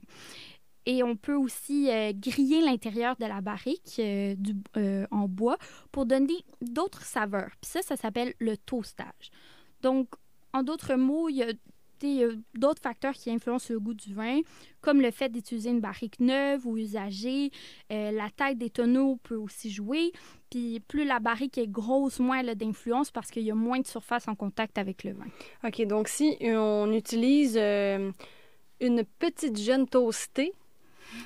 Et 0.86 1.04
on 1.04 1.16
peut 1.16 1.36
aussi 1.36 1.90
euh, 1.90 2.12
griller 2.14 2.62
l'intérieur 2.62 3.16
de 3.18 3.26
la 3.26 3.42
barrique 3.42 3.98
euh, 4.00 4.36
euh, 4.78 5.06
en 5.12 5.28
bois 5.28 5.58
pour 5.92 6.06
donner 6.06 6.44
d'autres 6.62 7.04
saveurs. 7.04 7.52
Puis 7.62 7.70
ça, 7.72 7.82
ça 7.82 7.96
s'appelle 7.96 8.34
le 8.40 8.58
toastage. 8.58 9.32
Donc, 9.82 10.10
en 10.54 10.64
d'autres 10.64 10.96
mots, 10.96 11.30
il 11.30 11.36
y 11.38 11.44
a 11.44 11.54
d'autres 12.56 12.82
facteurs 12.82 13.14
qui 13.14 13.30
influencent 13.30 13.72
le 13.72 13.80
goût 13.80 13.94
du 13.94 14.16
vin, 14.16 14.40
comme 14.82 15.02
le 15.02 15.12
fait 15.12 15.30
d'utiliser 15.30 15.70
une 15.70 15.82
barrique 15.82 16.20
neuve 16.20 16.66
ou 16.66 16.76
usagée. 16.76 17.52
La 17.92 18.28
taille 18.36 18.56
des 18.56 18.72
tonneaux 18.72 19.20
peut 19.22 19.36
aussi 19.36 19.70
jouer. 19.70 20.12
Puis 20.50 20.80
plus 20.80 21.06
la 21.06 21.20
barrique 21.20 21.60
est 21.60 21.68
grosse, 21.68 22.20
moins 22.20 22.40
elle 22.40 22.50
a 22.50 22.56
d'influence 22.56 23.12
parce 23.12 23.30
qu'il 23.30 23.44
y 23.44 23.52
a 23.52 23.56
moins 23.56 23.80
de 23.80 23.86
surface 23.86 24.28
en 24.28 24.34
contact 24.34 24.80
avec 24.80 25.04
le 25.04 25.14
vin. 25.14 25.28
OK, 25.64 25.86
donc 25.86 26.08
si 26.08 26.38
on 26.42 26.92
utilise 26.92 27.56
une 27.56 29.04
petite 29.20 29.60
jeune 29.60 29.88
toastée, 29.88 30.54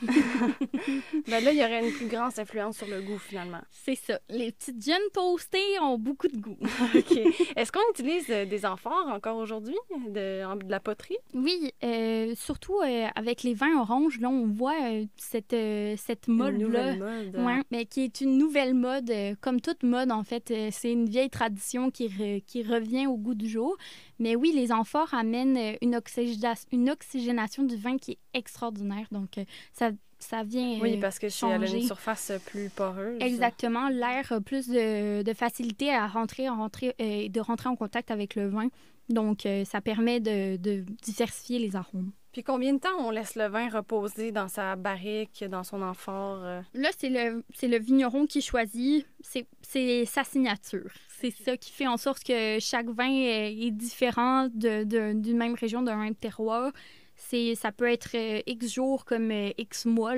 ben 1.27 1.43
là, 1.43 1.51
il 1.51 1.57
y 1.57 1.63
aurait 1.63 1.85
une 1.87 1.93
plus 1.93 2.07
grande 2.07 2.31
influence 2.37 2.77
sur 2.77 2.87
le 2.87 3.01
goût, 3.01 3.17
finalement. 3.17 3.61
C'est 3.71 3.95
ça. 3.95 4.19
Les 4.29 4.51
petites 4.51 4.83
jeunes 4.83 4.95
toastées 5.13 5.79
ont 5.81 5.97
beaucoup 5.97 6.27
de 6.27 6.37
goût. 6.37 6.57
OK. 6.95 7.17
Est-ce 7.55 7.71
qu'on 7.71 7.79
utilise 7.91 8.25
euh, 8.29 8.45
des 8.45 8.65
amphores 8.65 9.07
encore 9.07 9.37
aujourd'hui, 9.37 9.75
de, 10.09 10.43
la 10.69 10.79
poterie? 10.79 11.17
Oui, 11.33 11.71
euh, 11.83 12.33
surtout 12.35 12.79
euh, 12.83 13.07
avec 13.15 13.43
les 13.43 13.53
vins 13.53 13.79
oranges, 13.79 14.19
là, 14.19 14.29
on 14.29 14.47
voit 14.47 14.75
euh, 14.83 15.05
cette, 15.17 15.55
cette 15.97 16.27
Une 16.27 16.35
mode-là. 16.35 16.57
nouvelle 16.93 16.99
mode. 16.99 17.35
Ouais, 17.45 17.61
mais 17.71 17.85
qui 17.85 18.01
est 18.03 18.21
une 18.21 18.37
nouvelle 18.37 18.73
mode. 18.73 19.11
comme 19.41 19.61
toute 19.61 19.83
mode, 19.83 20.11
en 20.11 20.23
fait, 20.23 20.53
c'est 20.71 20.91
une 20.91 21.07
vieille 21.07 21.29
tradition 21.29 21.91
qui, 21.91 22.07
re- 22.07 22.43
qui 22.43 22.63
revient 22.63 23.07
au 23.07 23.17
goût 23.17 23.35
du 23.35 23.47
jour. 23.47 23.77
Mais 24.19 24.35
oui, 24.35 24.51
les 24.53 24.71
amphores 24.71 25.13
amènent 25.13 25.57
euh, 25.57 25.77
une, 25.81 25.95
oxygénation, 25.95 26.67
une 26.71 26.89
oxygénation 26.89 27.63
du 27.63 27.75
vin 27.75 27.97
qui 27.97 28.11
est 28.11 28.19
extraordinaire. 28.33 29.07
Donc, 29.11 29.37
euh, 29.37 29.45
ça, 29.73 29.91
ça 30.19 30.43
vient. 30.43 30.79
Oui, 30.81 30.95
euh, 30.97 31.01
parce 31.01 31.19
que 31.19 31.29
si 31.29 31.45
elle 31.45 31.51
a 31.51 31.65
changer. 31.65 31.79
une 31.79 31.87
surface 31.87 32.31
plus 32.45 32.69
poreuse. 32.69 33.17
Exactement. 33.21 33.89
L'air 33.89 34.31
a 34.31 34.41
plus 34.41 34.67
de, 34.67 35.21
de 35.21 35.33
facilité 35.33 35.93
à 35.93 36.07
rentrer, 36.07 36.47
à 36.47 36.53
rentrer 36.53 36.95
euh, 37.01 37.29
de 37.29 37.39
rentrer 37.39 37.69
en 37.69 37.75
contact 37.75 38.11
avec 38.11 38.35
le 38.35 38.47
vin. 38.47 38.67
Donc, 39.09 39.45
euh, 39.45 39.65
ça 39.65 39.81
permet 39.81 40.19
de, 40.19 40.57
de 40.57 40.83
diversifier 41.03 41.59
les 41.59 41.75
arômes. 41.75 42.11
Puis 42.31 42.43
combien 42.43 42.73
de 42.73 42.79
temps 42.79 42.97
on 42.99 43.11
laisse 43.11 43.35
le 43.35 43.47
vin 43.47 43.69
reposer 43.69 44.33
dans 44.33 44.49
sa 44.49 44.75
barrique, 44.75 45.45
dans 45.49 45.63
son 45.63 45.81
amphore? 45.81 46.41
euh? 46.43 46.61
Là, 46.73 46.89
c'est 46.97 47.07
le, 47.07 47.79
vigneron 47.79 48.25
qui 48.25 48.41
choisit. 48.41 49.05
C'est, 49.21 50.05
sa 50.05 50.23
signature. 50.25 50.91
C'est 51.17 51.31
ça 51.31 51.55
qui 51.55 51.71
fait 51.71 51.87
en 51.87 51.95
sorte 51.95 52.25
que 52.25 52.57
chaque 52.59 52.89
vin 52.89 53.09
est, 53.09 53.53
est 53.53 53.71
différent 53.71 54.49
d'une 54.53 55.37
même 55.37 55.55
région, 55.55 55.81
d'un 55.81 55.95
même 55.95 56.15
terroir. 56.15 56.73
Ça 57.15 57.71
peut 57.71 57.89
être 57.89 58.15
euh, 58.15 58.41
X 58.45 58.73
jours 58.73 59.05
comme 59.05 59.31
X 59.57 59.85
mois. 59.85 60.13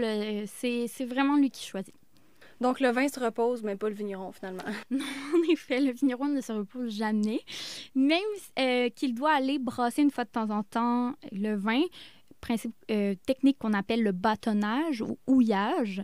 c'est 0.47 1.05
vraiment 1.05 1.37
lui 1.37 1.51
qui 1.51 1.67
choisit. 1.67 1.93
Donc 2.61 2.79
le 2.79 2.89
vin 2.89 3.07
se 3.07 3.19
repose, 3.19 3.63
mais 3.63 3.75
pas 3.75 3.89
le 3.89 3.95
vigneron, 3.95 4.31
finalement. 4.31 4.63
En 4.91 5.51
effet, 5.51 5.79
le 5.79 5.91
vigneron 5.91 6.27
ne 6.27 6.41
se 6.41 6.51
repose 6.51 6.95
jamais. 6.95 7.41
Même 7.95 8.19
euh, 8.59 8.89
qu'il 8.89 9.13
doit 9.13 9.33
aller 9.33 9.59
brasser 9.59 10.01
une 10.01 10.11
fois 10.11 10.25
de 10.25 10.29
temps 10.29 10.49
en 10.49 10.63
temps 10.63 11.13
le 11.31 11.55
vin, 11.55 11.81
euh, 12.91 13.15
technique 13.25 13.57
qu'on 13.57 13.73
appelle 13.73 14.03
le 14.03 14.11
bâtonnage 14.11 15.01
ou 15.01 15.17
houillage, 15.27 16.01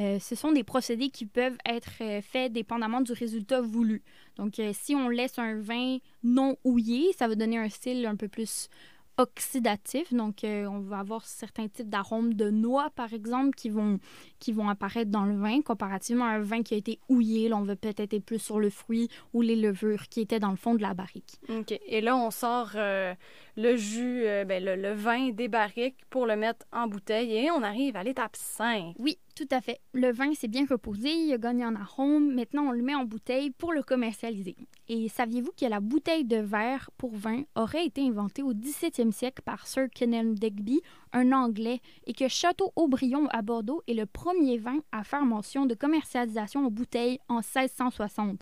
euh, 0.00 0.18
ce 0.18 0.34
sont 0.34 0.52
des 0.52 0.64
procédés 0.64 1.08
qui 1.08 1.24
peuvent 1.24 1.58
être 1.64 1.92
faits 2.22 2.52
dépendamment 2.52 3.00
du 3.00 3.12
résultat 3.12 3.60
voulu. 3.60 4.02
Donc, 4.36 4.60
si 4.72 4.94
on 4.94 5.08
laisse 5.08 5.38
un 5.38 5.60
vin 5.60 5.98
non 6.22 6.56
houillé, 6.64 7.12
ça 7.12 7.28
va 7.28 7.34
donner 7.34 7.58
un 7.58 7.68
style 7.68 8.06
un 8.06 8.16
peu 8.16 8.28
plus 8.28 8.68
oxydatif. 9.16 10.12
Donc, 10.12 10.44
euh, 10.44 10.66
on 10.66 10.80
va 10.80 10.98
avoir 10.98 11.24
certains 11.24 11.68
types 11.68 11.88
d'arômes 11.88 12.34
de 12.34 12.50
noix, 12.50 12.90
par 12.90 13.12
exemple, 13.12 13.54
qui 13.54 13.70
vont, 13.70 13.98
qui 14.38 14.52
vont 14.52 14.68
apparaître 14.68 15.10
dans 15.10 15.24
le 15.24 15.36
vin, 15.36 15.62
comparativement 15.62 16.24
à 16.24 16.32
un 16.34 16.40
vin 16.40 16.62
qui 16.62 16.74
a 16.74 16.76
été 16.76 16.98
houillé. 17.08 17.48
Là, 17.48 17.56
on 17.56 17.62
va 17.62 17.76
peut-être 17.76 18.14
être 18.14 18.24
plus 18.24 18.38
sur 18.38 18.58
le 18.58 18.70
fruit 18.70 19.08
ou 19.32 19.42
les 19.42 19.56
levures 19.56 20.08
qui 20.08 20.20
étaient 20.20 20.40
dans 20.40 20.50
le 20.50 20.56
fond 20.56 20.74
de 20.74 20.82
la 20.82 20.94
barrique. 20.94 21.38
OK. 21.48 21.78
Et 21.86 22.00
là, 22.00 22.16
on 22.16 22.30
sort 22.30 22.72
euh, 22.74 23.14
le 23.56 23.76
jus, 23.76 24.22
euh, 24.24 24.44
ben, 24.44 24.64
le, 24.64 24.92
vin 24.92 25.30
des 25.30 25.48
barriques 25.48 26.04
pour 26.10 26.26
le 26.26 26.36
mettre 26.36 26.66
en 26.72 26.88
bouteille 26.88 27.36
et 27.36 27.50
on 27.50 27.62
arrive 27.62 27.96
à 27.96 28.02
l'étape 28.02 28.34
5. 28.34 28.94
Oui, 28.98 29.18
tout 29.36 29.48
à 29.50 29.60
fait. 29.60 29.80
Le 29.92 30.12
vin 30.12 30.34
s'est 30.34 30.48
bien 30.48 30.66
reposé, 30.68 31.10
il 31.10 31.32
a 31.32 31.38
gagné 31.38 31.64
en 31.64 31.74
arôme. 31.76 32.34
Maintenant, 32.34 32.68
on 32.68 32.72
le 32.72 32.82
met 32.82 32.94
en 32.94 33.04
bouteille 33.04 33.50
pour 33.50 33.72
le 33.72 33.82
commercialiser. 33.82 34.56
Et 34.88 35.08
saviez-vous 35.08 35.52
que 35.58 35.66
la 35.66 35.80
bouteille 35.80 36.24
de 36.24 36.36
verre 36.36 36.90
pour 36.98 37.14
vin 37.14 37.42
aurait 37.54 37.86
été 37.86 38.02
inventée 38.02 38.42
au 38.42 38.52
17e 38.52 39.12
siècle 39.12 39.42
par 39.44 39.66
Sir 39.66 39.86
Kenelm 39.94 40.34
Digby, 40.34 40.80
un 41.12 41.32
Anglais, 41.32 41.80
et 42.06 42.12
que 42.12 42.28
Château 42.28 42.72
Aubryon 42.76 43.28
à 43.30 43.42
Bordeaux 43.42 43.82
est 43.86 43.94
le 43.94 44.06
premier 44.06 44.58
vin 44.58 44.78
à 44.90 45.04
faire 45.04 45.24
mention 45.24 45.66
de 45.66 45.74
commercialisation 45.74 46.66
en 46.66 46.70
bouteille 46.70 47.20
en 47.28 47.36
1660. 47.36 48.40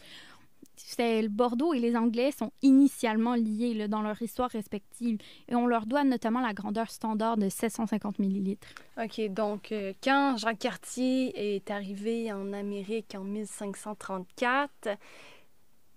C'est- 0.76 1.22
le 1.22 1.28
Bordeaux 1.28 1.74
et 1.74 1.78
les 1.80 1.96
Anglais 1.96 2.32
sont 2.32 2.50
initialement 2.62 3.35
liés 3.35 3.74
là, 3.74 3.88
dans 3.88 4.02
leur 4.02 4.20
histoire 4.20 4.50
respective 4.50 5.18
et 5.48 5.54
on 5.54 5.66
leur 5.66 5.87
doit 5.87 6.04
notamment 6.04 6.40
la 6.40 6.52
grandeur 6.54 6.90
standard 6.90 7.37
de 7.37 7.48
750 7.48 8.18
millilitres. 8.18 8.66
OK. 9.02 9.20
Donc, 9.30 9.72
euh, 9.72 9.92
quand 10.02 10.37
Jacques 10.38 10.58
Cartier 10.61 11.56
est 11.56 11.70
arrivé 11.70 12.32
en 12.32 12.52
Amérique 12.52 13.14
en 13.16 13.24
1534, 13.24 14.88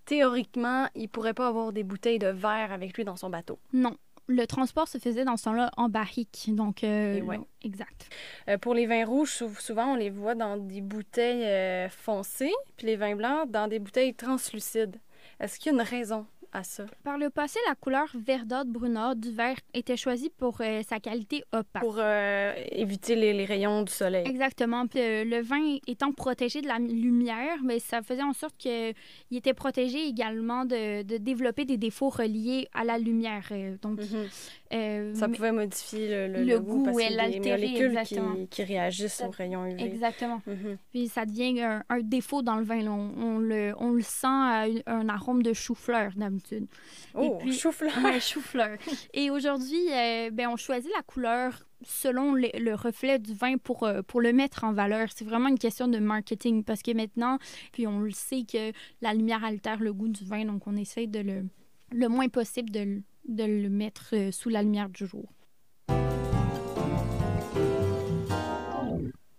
théoriquement, 0.05 0.87
il 0.95 1.09
pourrait 1.09 1.33
pas 1.33 1.47
avoir 1.47 1.71
des 1.71 1.83
bouteilles 1.83 2.19
de 2.19 2.27
verre 2.27 2.71
avec 2.71 2.95
lui 2.95 3.03
dans 3.05 3.15
son 3.15 3.29
bateau. 3.29 3.57
Non. 3.73 3.95
Le 4.27 4.45
transport 4.47 4.87
se 4.87 4.97
faisait 4.97 5.23
dans 5.23 5.37
ce 5.37 5.43
temps-là 5.45 5.69
en 5.77 5.87
barrique. 5.87 6.45
Donc, 6.49 6.83
euh, 6.83 7.21
ouais. 7.21 7.39
exact. 7.63 8.09
Euh, 8.49 8.57
pour 8.57 8.73
les 8.73 8.87
vins 8.87 9.05
rouges, 9.05 9.31
sou- 9.31 9.53
souvent, 9.59 9.93
on 9.93 9.95
les 9.95 10.09
voit 10.09 10.33
dans 10.35 10.57
des 10.57 10.81
bouteilles 10.81 11.45
euh, 11.45 11.89
foncées, 11.89 12.51
puis 12.77 12.87
les 12.87 12.95
vins 12.95 13.15
blancs 13.15 13.51
dans 13.51 13.67
des 13.67 13.79
bouteilles 13.79 14.15
translucides. 14.15 14.99
Est-ce 15.39 15.59
qu'il 15.59 15.71
y 15.73 15.75
a 15.75 15.81
une 15.81 15.87
raison? 15.87 16.25
À 16.55 16.63
ça? 16.63 16.85
Par 17.03 17.17
le 17.17 17.29
passé, 17.29 17.59
la 17.67 17.75
couleur 17.75 18.07
verdâtre 18.15 18.69
brunâtre 18.69 19.19
du 19.21 19.31
verre 19.31 19.57
était 19.73 19.97
choisie 19.97 20.29
pour 20.37 20.57
euh, 20.61 20.81
sa 20.87 20.99
qualité 20.99 21.43
opaque. 21.51 21.81
Pour 21.81 21.95
euh, 21.99 22.53
éviter 22.71 23.15
les, 23.15 23.33
les 23.33 23.45
rayons 23.45 23.83
du 23.83 23.91
soleil. 23.91 24.25
Exactement. 24.27 24.87
Puis, 24.87 24.99
euh, 24.99 25.23
le 25.25 25.41
vin 25.41 25.77
étant 25.87 26.11
protégé 26.11 26.61
de 26.61 26.67
la 26.67 26.79
lumière, 26.79 27.57
mais 27.63 27.79
ça 27.79 28.01
faisait 28.01 28.23
en 28.23 28.33
sorte 28.33 28.55
qu'il 28.57 28.93
était 29.31 29.53
protégé 29.53 30.07
également 30.07 30.65
de, 30.65 31.03
de 31.03 31.17
développer 31.17 31.65
des 31.65 31.77
défauts 31.77 32.09
reliés 32.09 32.67
à 32.73 32.83
la 32.83 32.97
lumière. 32.97 33.51
Donc, 33.81 33.99
Mhm. 33.99 34.27
euh, 34.73 35.13
Ça 35.13 35.27
mais- 35.27 35.35
pouvait 35.37 35.51
modifier 35.51 36.09
le, 36.09 36.27
le- 36.33 36.39
Le 36.39 36.45
le 36.45 36.59
goût, 36.59 36.83
parce 36.83 36.97
qu'il 36.97 37.03
y 37.03 37.07
a 37.07 37.09
des 37.09 37.15
l'altérer, 37.33 37.51
molécules 37.67 37.85
exactement. 37.87 38.35
qui, 38.35 38.47
qui 38.47 38.63
réagissent 38.63 39.23
aux 39.25 39.29
rayons 39.31 39.65
UV. 39.65 39.81
Exactement. 39.83 40.41
Mhm. 40.47 40.77
Puis 40.91 41.07
ça 41.07 41.25
devient 41.25 41.61
un, 41.61 41.83
un 41.89 41.99
défaut 41.99 42.41
dans 42.41 42.55
le 42.57 42.63
vin. 42.63 42.85
On, 42.87 43.11
on 43.17 43.39
le, 43.39 43.73
on 43.77 43.91
le 43.91 44.01
sent 44.01 44.27
à 44.27 44.65
un 44.87 45.09
arôme 45.09 45.43
de 45.43 45.53
chou-fleur 45.53 46.11
d'habitude. 46.49 46.67
Oh, 47.13 47.37
puis- 47.39 47.53
chou-fleur! 47.57 47.91
Ouais, 48.03 48.19
chou-fleur. 48.19 48.77
Et 49.13 49.29
aujourd'hui, 49.31 49.91
euh, 49.91 50.29
ben, 50.31 50.47
on 50.49 50.55
choisit 50.57 50.91
la 50.95 51.01
couleur 51.03 51.65
selon 51.83 52.33
le, 52.33 52.47
le 52.57 52.73
reflet 52.75 53.19
du 53.19 53.33
vin 53.33 53.57
pour, 53.57 53.83
euh, 53.83 54.01
pour 54.01 54.21
le 54.21 54.33
mettre 54.33 54.63
en 54.63 54.73
valeur. 54.73 55.09
C'est 55.15 55.25
vraiment 55.25 55.49
une 55.49 55.59
question 55.59 55.87
de 55.87 55.97
marketing 55.99 56.63
parce 56.63 56.81
que 56.81 56.91
maintenant, 56.91 57.37
puis 57.73 57.85
on 57.87 57.99
le 57.99 58.11
sait 58.11 58.43
que 58.43 58.71
la 59.01 59.13
lumière 59.13 59.43
altère 59.43 59.79
le 59.79 59.93
goût 59.93 60.07
du 60.07 60.23
vin, 60.25 60.45
donc 60.45 60.65
on 60.67 60.75
essaie 60.75 61.07
de 61.07 61.19
le, 61.19 61.45
le 61.91 62.07
moins 62.09 62.27
possible 62.29 62.69
de, 62.71 62.79
le- 62.79 63.03
de 63.27 63.43
le 63.43 63.69
mettre 63.69 64.09
euh, 64.13 64.31
sous 64.31 64.49
la 64.49 64.61
lumière 64.63 64.89
du 64.89 65.05
jour. 65.05 65.25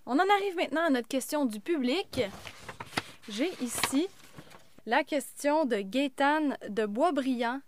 On 0.08 0.14
en 0.14 0.18
arrive 0.38 0.56
maintenant 0.56 0.82
à 0.86 0.90
notre 0.90 1.08
question 1.08 1.46
du 1.46 1.58
public. 1.60 2.20
J'ai 3.28 3.50
ici 3.60 4.06
la 4.86 5.02
question 5.02 5.64
de 5.64 5.78
Gaétane 5.78 6.56
de 6.68 6.86
Boisbriand. 6.86 7.60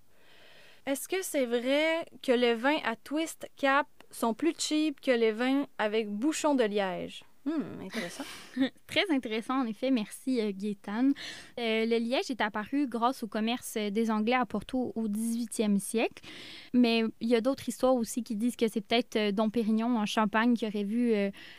Est-ce 0.87 1.09
que 1.09 1.21
c'est 1.23 1.47
vrai 1.47 2.07
que 2.23 2.33
les 2.33 2.55
vins 2.55 2.79
à 2.85 2.95
twist 2.95 3.49
cap 3.57 3.89
sont 4.11 4.35
plus 4.35 4.55
cheap 4.57 5.01
que 5.01 5.11
les 5.11 5.33
vins 5.33 5.67
avec 5.79 6.09
bouchon 6.09 6.55
de 6.55 6.65
liège? 6.65 7.25
Hmm, 7.49 7.81
intéressant. 7.83 8.25
Très 8.87 9.05
intéressant, 9.11 9.55
en 9.63 9.67
effet. 9.67 9.91
Merci, 9.91 10.41
euh, 10.41 10.53
Gaétane. 10.55 11.13
Euh, 11.59 11.87
le 11.87 11.97
liège 11.99 12.31
est 12.31 12.41
apparu 12.43 12.87
grâce 12.87 13.23
au 13.23 13.27
commerce 13.27 13.75
des 13.77 14.11
Anglais 14.11 14.35
à 14.35 14.45
Porto 14.45 14.93
au 14.95 15.09
18e 15.09 15.79
siècle. 15.79 16.23
Mais 16.75 17.05
il 17.21 17.29
y 17.29 17.35
a 17.35 17.41
d'autres 17.41 17.67
histoires 17.69 17.95
aussi 17.95 18.23
qui 18.23 18.37
disent 18.37 18.57
que 18.57 18.69
c'est 18.69 18.83
peut-être 18.83 19.17
euh, 19.17 19.33
Dom 19.33 19.51
Pérignon 19.51 19.97
en 19.97 20.05
Champagne 20.05 20.55
qui 20.55 20.67
aurait 20.67 20.85
vu 20.85 21.13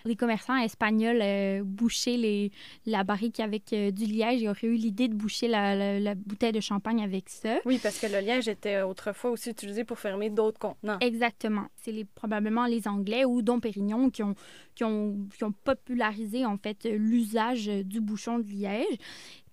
des 0.06 0.16
commerçants 0.16 0.58
espagnols 0.58 1.64
boucher 1.64 2.18
les, 2.18 2.52
la 2.86 3.04
barrique 3.04 3.40
avec 3.40 3.70
du 3.74 4.06
liège. 4.06 4.42
Il 4.42 4.50
aurait 4.50 4.68
eu 4.68 4.76
l'idée 4.76 5.08
de 5.08 5.16
boucher 5.16 5.48
la, 5.48 5.76
la- 5.76 6.00
la 6.00 6.16
bouteille 6.16 6.52
de 6.52 6.60
champagne 6.60 7.02
avec 7.04 7.30
ça. 7.30 7.58
Oui, 7.66 7.80
parce 7.82 8.00
que 8.00 8.08
le 8.08 8.20
liège 8.20 8.48
était 8.48 8.82
autrefois 8.82 9.32
aussi 9.32 9.50
utilisé 9.50 9.84
pour 9.84 9.98
fermer 9.98 10.30
d'autres 10.30 10.60
contenants. 10.60 11.00
Exactement. 11.00 11.66
C'est 11.76 11.92
les- 11.92 12.06
probablement 12.06 12.66
les 12.66 12.88
Anglais 12.88 13.26
ou 13.26 13.42
Dom 13.42 13.60
Pérignon 13.62 14.10
qui 14.10 14.22
ont, 14.24 14.36
qui 14.76 14.84
ont, 14.84 15.18
qui 15.36 15.44
ont 15.44 15.54
popularisé 15.86 16.46
en 16.46 16.58
fait 16.58 16.86
l'usage 16.86 17.68
du 17.68 18.02
bouchon 18.02 18.40
de 18.40 18.48
liège 18.48 18.98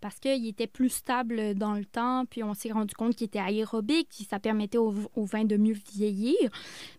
parce 0.01 0.21
qu'il 0.21 0.47
était 0.47 0.67
plus 0.67 0.91
stable 0.91 1.55
dans 1.55 1.75
le 1.75 1.85
temps, 1.85 2.27
puis 2.27 2.43
on 2.43 2.55
s'est 2.55 2.71
rendu 2.71 2.95
compte 2.95 3.17
qu'il 3.17 3.27
était 3.27 3.39
aérobique, 3.39 4.09
puis 4.15 4.25
ça 4.25 4.39
permettait 4.39 4.79
au, 4.79 4.95
au 5.15 5.25
vin 5.25 5.45
de 5.45 5.57
mieux 5.57 5.77
vieillir. 5.95 6.37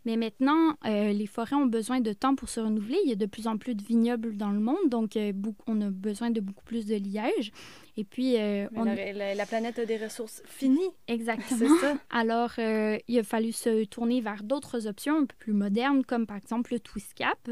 Mais 0.06 0.18
maintenant, 0.18 0.74
euh, 0.86 1.14
les 1.14 1.28
forêts 1.28 1.56
ont 1.56 1.68
besoin 1.68 2.02
de 2.02 2.14
temps 2.14 2.36
pour 2.36 2.50
se 2.50 2.60
renouveler. 2.60 2.98
Il 3.06 3.10
y 3.10 3.14
a 3.14 3.16
de 3.16 3.26
plus 3.26 3.48
en 3.48 3.58
plus 3.58 3.76
de 3.76 3.84
vignobles 3.84 4.36
dans 4.36 4.52
le 4.52 4.60
monde, 4.60 4.90
donc 4.90 5.16
euh, 5.16 5.32
on 5.68 5.82
a 5.82 5.90
besoin 5.90 6.32
de 6.32 6.42
beaucoup 6.42 6.66
plus 6.66 6.86
de 6.86 6.96
liège. 6.96 7.52
Et 8.00 8.04
puis, 8.04 8.38
euh, 8.38 8.68
on... 8.76 8.84
la, 8.84 9.12
la- 9.12 9.34
la 9.36 9.46
planète 9.48 9.80
a 9.80 9.86
des 9.86 9.98
ressources 9.98 10.44
finies, 10.46 10.92
exactement. 11.08 11.76
ça? 11.82 11.98
Alors, 12.12 12.52
euh, 12.60 12.98
il 13.08 13.18
a 13.18 13.24
fallu 13.24 13.52
se 13.52 13.86
tourner 13.86 14.22
vers 14.22 14.44
d'autres 14.44 14.86
options 14.86 15.18
un 15.18 15.26
peu 15.26 15.36
plus 15.40 15.54
modernes, 15.54 16.06
comme 16.06 16.28
par 16.28 16.38
exemple 16.38 16.74
le 16.74 16.80
twist 16.80 17.16
cap. 17.16 17.50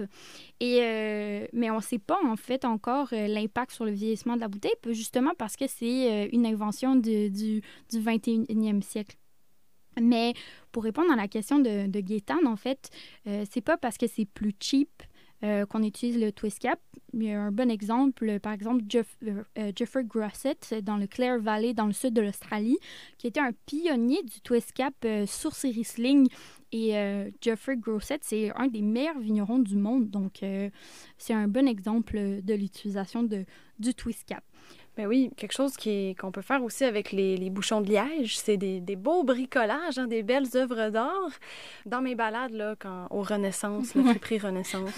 Et, 0.59 0.79
euh, 0.83 1.47
mais 1.51 1.71
on 1.71 1.77
ne 1.77 1.81
sait 1.81 1.97
pas 1.97 2.19
en 2.23 2.35
fait 2.35 2.63
encore 2.63 3.07
l'impact 3.11 3.71
sur 3.71 3.85
le 3.85 3.91
vieillissement 3.91 4.35
de 4.35 4.41
la 4.41 4.47
bouteille, 4.47 4.75
justement 4.91 5.31
parce 5.35 5.55
que 5.55 5.65
c'est 5.67 6.29
une 6.31 6.45
invention 6.45 6.95
de- 6.95 7.27
du, 7.29 7.61
du 7.91 7.99
21e 7.99 8.81
siècle. 8.83 9.15
Mais 9.99 10.33
pour 10.71 10.83
répondre 10.83 11.11
à 11.11 11.15
la 11.15 11.27
question 11.27 11.57
de, 11.57 11.87
de 11.87 11.99
Gaétane, 12.01 12.45
en 12.47 12.57
fait, 12.57 12.89
c'est 13.49 13.61
pas 13.61 13.77
parce 13.77 13.97
que 13.97 14.07
c'est 14.07 14.25
plus 14.25 14.53
cheap 14.59 14.89
euh, 15.45 15.65
qu'on 15.65 15.83
utilise 15.83 16.19
le 16.19 16.31
twist 16.31 16.59
cap. 16.59 16.79
Il 17.13 17.23
y 17.23 17.31
a 17.31 17.39
un 17.39 17.51
bon 17.51 17.71
exemple, 17.71 18.39
par 18.41 18.51
exemple, 18.51 18.83
Jeff- 18.89 19.17
euh, 19.23 19.43
euh, 19.57 19.71
Jeffrey 19.73 20.03
Grosset 20.03 20.81
dans 20.81 20.97
le 20.97 21.07
Clare 21.07 21.39
Valley, 21.39 21.73
dans 21.73 21.85
le 21.85 21.93
sud 21.93 22.13
de 22.13 22.21
l'Australie, 22.21 22.77
qui 23.17 23.27
était 23.27 23.39
un 23.39 23.51
pionnier 23.65 24.21
du 24.23 24.41
twist 24.41 24.73
cap 24.73 24.93
euh, 25.05 25.25
sur 25.25 25.53
ses 25.53 25.69
Riesling. 25.69 26.27
Et 26.71 26.91
Jeffrey 27.39 27.77
Grosset, 27.77 28.19
c'est 28.21 28.51
un 28.57 28.67
des 28.67 28.81
meilleurs 28.81 29.19
vignerons 29.19 29.59
du 29.59 29.77
monde. 29.77 30.09
Donc, 30.09 30.41
c'est 31.17 31.33
un 31.33 31.47
bon 31.47 31.69
exemple 31.69 32.17
de 32.17 32.53
l'utilisation 32.53 33.23
du 33.23 33.93
twist 33.93 34.25
cap. 34.25 34.43
Ben 34.97 35.07
oui, 35.07 35.29
quelque 35.35 35.51
chose 35.51 35.75
qui 35.75 36.15
qu'on 36.15 36.31
peut 36.31 36.41
faire 36.41 36.63
aussi 36.63 36.85
avec 36.85 37.11
les, 37.11 37.35
les 37.35 37.49
bouchons 37.49 37.81
de 37.81 37.89
liège, 37.89 38.37
c'est 38.37 38.55
des, 38.57 38.79
des 38.79 38.95
beaux 38.95 39.23
bricolages, 39.23 39.97
hein, 39.97 40.07
des 40.07 40.23
belles 40.23 40.47
œuvres 40.55 40.89
d'art. 40.89 41.31
Dans 41.85 42.01
mes 42.01 42.15
balades, 42.15 42.53
là, 42.53 42.75
quand, 42.79 43.07
au 43.09 43.21
Renaissance, 43.21 43.93
le 43.93 44.03
friperie 44.09 44.39
Renaissance, 44.39 44.97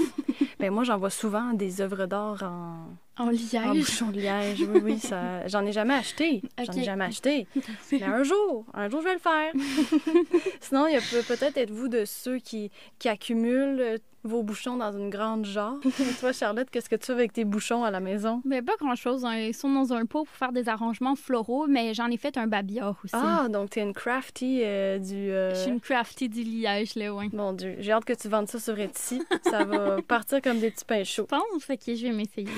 ben 0.60 0.72
moi, 0.72 0.84
j'en 0.84 0.98
vois 0.98 1.10
souvent 1.10 1.54
des 1.54 1.82
œuvres 1.82 2.06
d'art 2.06 2.44
en, 2.44 3.24
En 3.24 3.28
en 3.28 3.30
liège. 3.32 3.52
bouchons 3.74 4.12
de 4.12 4.20
liège. 4.20 4.62
Oui, 4.62 4.82
oui, 4.84 5.00
ça, 5.00 5.48
j'en 5.48 5.66
ai 5.66 5.72
jamais 5.72 5.96
acheté. 5.96 6.42
J'en 6.64 6.74
ai 6.74 6.84
jamais 6.84 7.06
acheté. 7.06 7.48
Mais 7.92 8.04
un 8.04 8.22
jour, 8.24 8.66
un 8.76 8.90
jour, 8.90 9.02
je 9.02 9.06
vais 9.08 9.14
le 9.14 9.20
faire. 9.20 9.52
Sinon, 10.62 10.88
il 10.88 10.94
y 10.94 10.98
a 10.98 11.02
peut- 11.02 11.24
peut-être 11.28 11.58
êtes-vous 11.58 11.88
de 11.88 12.06
ceux 12.06 12.38
qui, 12.40 12.70
qui 13.00 13.10
accumulent 13.10 13.80
euh, 13.82 13.98
vos 14.28 14.44
bouchons 14.44 14.78
dans 14.78 14.92
une 14.92 15.10
grande 15.10 15.46
jarre. 15.46 15.78
Toi, 16.20 16.32
Charlotte, 16.34 16.70
qu'est-ce 16.70 16.90
que 16.90 16.96
tu 16.96 17.06
fais 17.08 17.12
avec 17.14 17.34
tes 17.34 17.46
bouchons 17.46 17.84
à 17.84 17.92
la 17.92 18.00
maison? 18.00 18.42
Mais 18.46 18.62
pas 18.62 18.76
grand-chose. 18.80 19.26
hein. 19.26 19.36
Ils 19.38 19.54
sont 19.56 19.72
dans 19.74 19.94
un 19.94 20.06
pot 20.06 20.24
pour 20.26 20.36
faire 20.36 20.52
des 20.52 20.70
arrangements 20.70 21.16
floraux, 21.16 21.66
mais 21.68 21.94
j'en 21.94 22.08
ai 22.08 22.18
fait 22.18 22.38
un 22.38 22.48
babillard 22.48 22.96
aussi. 23.04 23.14
Ah, 23.16 23.48
donc 23.50 23.72
t'es 23.72 23.82
une 23.82 23.94
crafty 23.94 24.62
euh, 24.64 25.00
du... 25.00 25.16
euh, 25.32 25.52
Je 25.56 25.62
suis 25.62 25.72
une 25.72 25.80
crafty 25.82 26.30
du 26.30 26.44
liège, 26.44 26.96
là, 26.96 27.14
ouais. 27.14 27.30
Mon 27.34 27.54
Dieu, 27.54 27.76
j'ai 27.80 27.92
hâte 27.92 28.06
que 28.06 28.14
tu 28.14 28.28
vendes 28.28 28.48
ça 28.48 28.60
sur 28.60 28.78
Etsy. 28.80 29.22
Ça 29.44 29.64
va 29.64 30.02
partir 30.08 30.42
comme 30.42 30.60
des 30.60 30.72
petits 30.72 30.86
pains 30.86 31.04
Je 31.04 31.12
chauds. 31.12 31.26
pense 31.26 31.66
que 31.66 31.96
je 31.96 32.04
vais 32.08 32.12
m'essayer. 32.14 32.48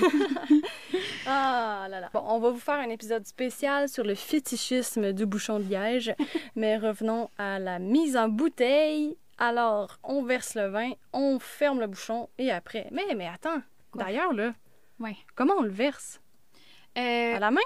Ah 1.26 1.86
là 1.88 2.00
là. 2.00 2.10
Bon, 2.12 2.22
on 2.26 2.38
va 2.40 2.50
vous 2.50 2.58
faire 2.58 2.76
un 2.76 2.88
épisode 2.88 3.26
spécial 3.26 3.88
sur 3.88 4.04
le 4.04 4.14
fétichisme 4.14 5.12
du 5.12 5.26
bouchon 5.26 5.58
de 5.60 5.64
liège. 5.64 6.12
Mais 6.56 6.76
revenons 6.78 7.28
à 7.38 7.58
la 7.58 7.78
mise 7.78 8.16
en 8.16 8.28
bouteille. 8.28 9.16
Alors, 9.40 9.98
on 10.04 10.22
verse 10.22 10.54
le 10.54 10.68
vin, 10.68 10.92
on 11.12 11.38
ferme 11.40 11.80
le 11.80 11.86
bouchon 11.86 12.28
et 12.38 12.50
après... 12.52 12.86
Mais, 12.92 13.14
mais 13.16 13.26
attends, 13.26 13.62
d'ailleurs, 13.94 14.32
là, 14.34 14.52
Ouais. 15.00 15.16
comment 15.34 15.54
on 15.58 15.62
le 15.62 15.70
verse? 15.70 16.20
Euh, 16.98 17.36
À 17.36 17.38
la 17.40 17.50
main? 17.50 17.60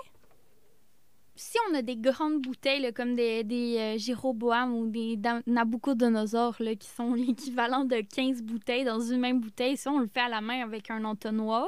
Si 1.37 1.57
on 1.68 1.75
a 1.75 1.83
des 1.83 1.97
grandes 1.97 2.40
bouteilles, 2.40 2.81
là, 2.81 2.92
comme 2.92 3.14
des, 3.14 3.42
des 3.42 3.99
euh, 3.99 4.66
ou 4.68 4.87
des 4.87 5.18
Nabucodonosor, 5.47 6.57
là, 6.61 6.75
qui 6.77 6.88
sont 6.88 7.14
l'équivalent 7.14 7.85
de 7.85 8.01
15 8.01 8.42
bouteilles 8.42 8.85
dans 8.85 9.01
une 9.01 9.20
même 9.20 9.40
bouteille, 9.40 9.77
ça, 9.77 9.90
on 9.90 9.99
le 9.99 10.07
fait 10.07 10.20
à 10.20 10.29
la 10.29 10.40
main 10.40 10.62
avec 10.62 10.90
un 10.90 11.05
entonnoir. 11.05 11.66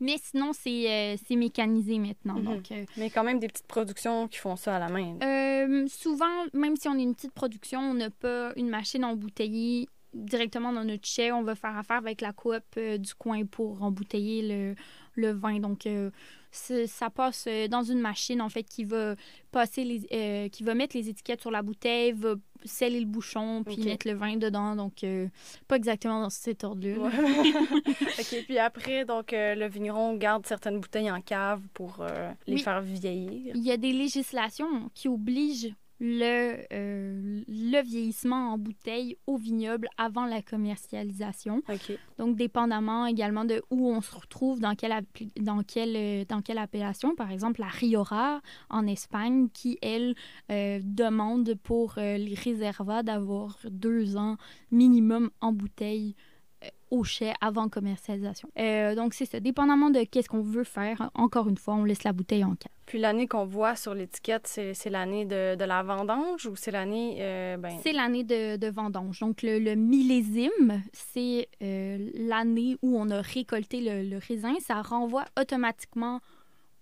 Mais 0.00 0.16
sinon, 0.22 0.52
c'est 0.52 1.14
euh, 1.14 1.36
mécanisé 1.36 1.98
maintenant. 1.98 2.38
Mhm. 2.38 2.44
Donc, 2.44 2.72
euh, 2.72 2.84
Mais 2.96 3.10
quand 3.10 3.24
même 3.24 3.38
des 3.38 3.48
petites 3.48 3.66
productions 3.66 4.28
qui 4.28 4.38
font 4.38 4.56
ça 4.56 4.76
à 4.76 4.78
la 4.78 4.88
main. 4.88 5.16
Euh, 5.22 5.86
souvent, 5.88 6.46
même 6.54 6.76
si 6.76 6.88
on 6.88 6.94
est 6.98 7.02
une 7.02 7.14
petite 7.14 7.34
production, 7.34 7.80
on 7.80 7.94
n'a 7.94 8.10
pas 8.10 8.52
une 8.56 8.68
machine 8.68 9.04
embouteillée 9.04 9.88
directement 10.14 10.72
dans 10.72 10.84
notre 10.84 11.06
chai. 11.06 11.32
On 11.32 11.42
va 11.42 11.54
faire 11.54 11.76
affaire 11.76 11.98
avec 11.98 12.20
la 12.20 12.32
coop 12.32 12.62
du 12.76 13.14
coin 13.14 13.44
pour 13.44 13.82
embouteiller 13.82 14.42
le, 14.42 14.74
le 15.14 15.32
vin. 15.32 15.58
Donc, 15.60 15.86
euh, 15.86 16.10
ça 16.52 17.10
passe 17.10 17.46
euh, 17.48 17.66
dans 17.68 17.82
une 17.82 17.98
machine, 18.00 18.40
en 18.42 18.48
fait, 18.48 18.62
qui 18.62 18.84
va 18.84 19.16
passer 19.50 19.84
les, 19.84 20.06
euh, 20.12 20.48
qui 20.48 20.62
va 20.62 20.74
mettre 20.74 20.96
les 20.96 21.08
étiquettes 21.08 21.40
sur 21.40 21.50
la 21.50 21.62
bouteille, 21.62 22.12
va 22.12 22.34
sceller 22.64 23.00
le 23.00 23.06
bouchon, 23.06 23.64
puis 23.64 23.76
mettre 23.78 24.06
le 24.06 24.14
vin 24.14 24.36
dedans. 24.36 24.76
Donc, 24.76 25.02
euh, 25.02 25.26
pas 25.66 25.76
exactement 25.76 26.20
dans 26.22 26.30
cet 26.30 26.62
ordre-là. 26.64 26.94
là. 26.96 27.02
Ouais. 27.02 27.52
OK, 28.20 28.44
puis 28.44 28.58
après, 28.58 29.04
donc, 29.04 29.32
euh, 29.32 29.54
le 29.54 29.66
vigneron 29.68 30.14
garde 30.16 30.46
certaines 30.46 30.78
bouteilles 30.78 31.10
en 31.10 31.20
cave 31.20 31.60
pour 31.74 32.04
les 32.46 32.54
Oui. 32.54 32.60
faire 32.60 32.80
vieillir. 32.82 33.54
Il 33.56 33.62
y 33.62 33.72
a 33.72 33.76
des 33.76 33.92
législations 33.92 34.90
qui 34.94 35.08
obligent 35.08 35.74
le, 36.04 36.64
euh, 36.72 37.42
le 37.46 37.82
vieillissement 37.82 38.52
en 38.52 38.58
bouteille 38.58 39.16
au 39.28 39.36
vignoble 39.36 39.88
avant 39.96 40.26
la 40.26 40.42
commercialisation. 40.42 41.62
Donc, 42.18 42.34
dépendamment 42.36 43.06
également 43.06 43.44
de 43.44 43.62
où 43.70 43.88
on 43.88 44.00
se 44.00 44.12
retrouve, 44.12 44.58
dans 44.58 44.74
quelle, 44.74 44.92
dans 45.40 45.62
quelle, 45.62 45.94
euh, 45.96 46.24
dans 46.28 46.42
quelle 46.42 46.58
appellation. 46.58 47.14
Par 47.14 47.30
exemple, 47.30 47.60
la 47.60 47.68
Riora 47.68 48.40
en 48.68 48.88
Espagne, 48.88 49.48
qui, 49.54 49.78
elle, 49.80 50.16
euh, 50.50 50.80
demande 50.82 51.54
pour 51.62 51.94
euh, 51.98 52.16
les 52.16 52.34
réservats 52.34 53.04
d'avoir 53.04 53.58
deux 53.70 54.16
ans 54.16 54.38
minimum 54.72 55.30
en 55.40 55.52
bouteille 55.52 56.16
au 56.92 57.04
chai 57.04 57.32
avant 57.40 57.68
commercialisation. 57.70 58.48
Euh, 58.58 58.94
donc, 58.94 59.14
c'est 59.14 59.24
ça. 59.24 59.40
Dépendamment 59.40 59.88
de 59.90 60.04
qu'est-ce 60.04 60.28
qu'on 60.28 60.42
veut 60.42 60.62
faire, 60.64 61.10
encore 61.14 61.48
une 61.48 61.56
fois, 61.56 61.74
on 61.74 61.84
laisse 61.84 62.04
la 62.04 62.12
bouteille 62.12 62.44
en 62.44 62.54
cave. 62.54 62.70
Puis 62.84 62.98
l'année 62.98 63.26
qu'on 63.26 63.46
voit 63.46 63.76
sur 63.76 63.94
l'étiquette, 63.94 64.46
c'est 64.46 64.74
c'est 64.74 64.90
l'année 64.90 65.24
de, 65.24 65.54
de 65.56 65.64
la 65.64 65.82
vendange 65.82 66.44
ou 66.46 66.54
c'est 66.54 66.70
l'année... 66.70 67.16
euh, 67.20 67.56
ben, 67.56 67.78
C'est 67.82 67.92
l'année 67.94 68.24
de, 68.24 68.56
de 68.58 68.66
vendange. 68.68 69.20
Donc, 69.20 69.40
le, 69.42 69.58
le 69.58 69.74
millésime, 69.74 70.82
c'est 70.92 71.48
euh, 71.62 72.10
l'année 72.14 72.76
où 72.82 72.98
on 72.98 73.08
a 73.10 73.22
récolté 73.22 73.80
le, 73.80 74.08
le 74.08 74.18
raisin. 74.28 74.54
Ça 74.60 74.82
renvoie 74.82 75.24
automatiquement 75.40 76.20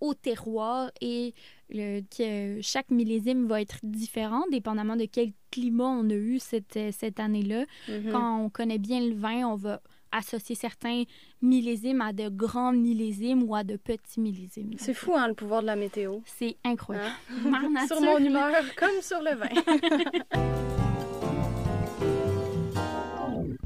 au 0.01 0.13
terroir 0.15 0.89
et 0.99 1.33
le- 1.69 2.01
que 2.01 2.59
chaque 2.61 2.89
millésime 2.89 3.45
va 3.47 3.61
être 3.61 3.77
différent 3.83 4.43
dépendamment 4.51 4.95
de 4.95 5.05
quel 5.05 5.31
climat 5.51 5.85
on 5.89 6.09
a 6.09 6.13
eu 6.15 6.39
cette, 6.39 6.79
cette 6.91 7.19
année-là. 7.19 7.65
mhm. 7.87 8.11
Quand 8.11 8.39
on 8.43 8.49
connaît 8.49 8.79
bien 8.79 8.99
le 8.99 9.13
vin, 9.13 9.45
on 9.47 9.55
va 9.55 9.79
associer 10.11 10.55
certains 10.55 11.03
millésimes 11.41 12.01
à 12.01 12.13
de 12.13 12.29
grands 12.29 12.73
millésimes 12.73 13.43
ou 13.43 13.55
à 13.55 13.63
de 13.63 13.77
petits 13.77 14.19
millésimes. 14.19 14.71
C'est 14.77 14.93
fou, 14.93 15.13
hein, 15.15 15.27
le 15.27 15.33
pouvoir 15.33 15.61
de 15.61 15.67
la 15.67 15.75
météo. 15.75 16.19
C'est 16.25 16.57
incroyable. 16.63 17.13
Hein? 17.45 17.69
Nature, 17.73 17.97
sur 17.97 18.01
mon 18.01 18.17
humeur, 18.17 18.51
comme 18.77 19.01
sur 19.01 19.21
le 19.21 19.35
vin. 19.35 20.51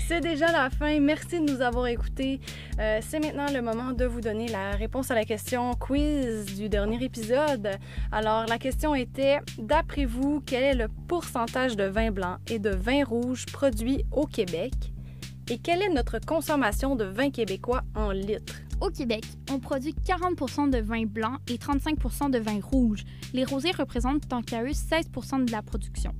C'est 0.07 0.21
déjà 0.21 0.51
la 0.51 0.69
fin. 0.69 0.99
Merci 0.99 1.39
de 1.39 1.51
nous 1.51 1.61
avoir 1.61 1.87
écoutés. 1.87 2.39
Euh, 2.79 2.99
c'est 3.01 3.19
maintenant 3.19 3.47
le 3.51 3.59
moment 3.63 3.91
de 3.91 4.05
vous 4.05 4.21
donner 4.21 4.47
la 4.47 4.71
réponse 4.71 5.09
à 5.09 5.15
la 5.15 5.25
question 5.25 5.73
quiz 5.73 6.45
du 6.55 6.69
dernier 6.69 7.03
épisode. 7.03 7.71
Alors, 8.11 8.45
la 8.45 8.59
question 8.59 8.93
était, 8.93 9.39
d'après 9.57 10.05
vous, 10.05 10.43
quel 10.45 10.63
est 10.63 10.75
le 10.75 10.89
pourcentage 11.07 11.75
de 11.75 11.85
vin 11.85 12.11
blanc 12.11 12.37
et 12.47 12.59
de 12.59 12.69
vin 12.69 13.03
rouge 13.03 13.47
produit 13.47 14.05
au 14.11 14.27
Québec? 14.27 14.73
Et 15.47 15.59
quelle 15.59 15.83
est 15.83 15.89
notre 15.89 16.17
consommation 16.17 16.95
de 16.95 17.03
vin 17.03 17.29
québécois 17.29 17.83
en 17.93 18.09
litres? 18.09 18.61
Au 18.81 18.89
Québec, 18.89 19.23
on 19.51 19.59
produit 19.59 19.93
40% 19.93 20.71
de 20.71 20.79
vin 20.79 21.05
blanc 21.05 21.37
et 21.47 21.57
35% 21.57 22.31
de 22.31 22.39
vin 22.39 22.59
rouge. 22.61 23.03
Les 23.31 23.45
rosés 23.45 23.71
représentent 23.71 24.27
tant 24.27 24.41
qu'à 24.41 24.63
eux 24.63 24.71
16% 24.71 25.45
de 25.45 25.51
la 25.51 25.61
production. 25.61 26.13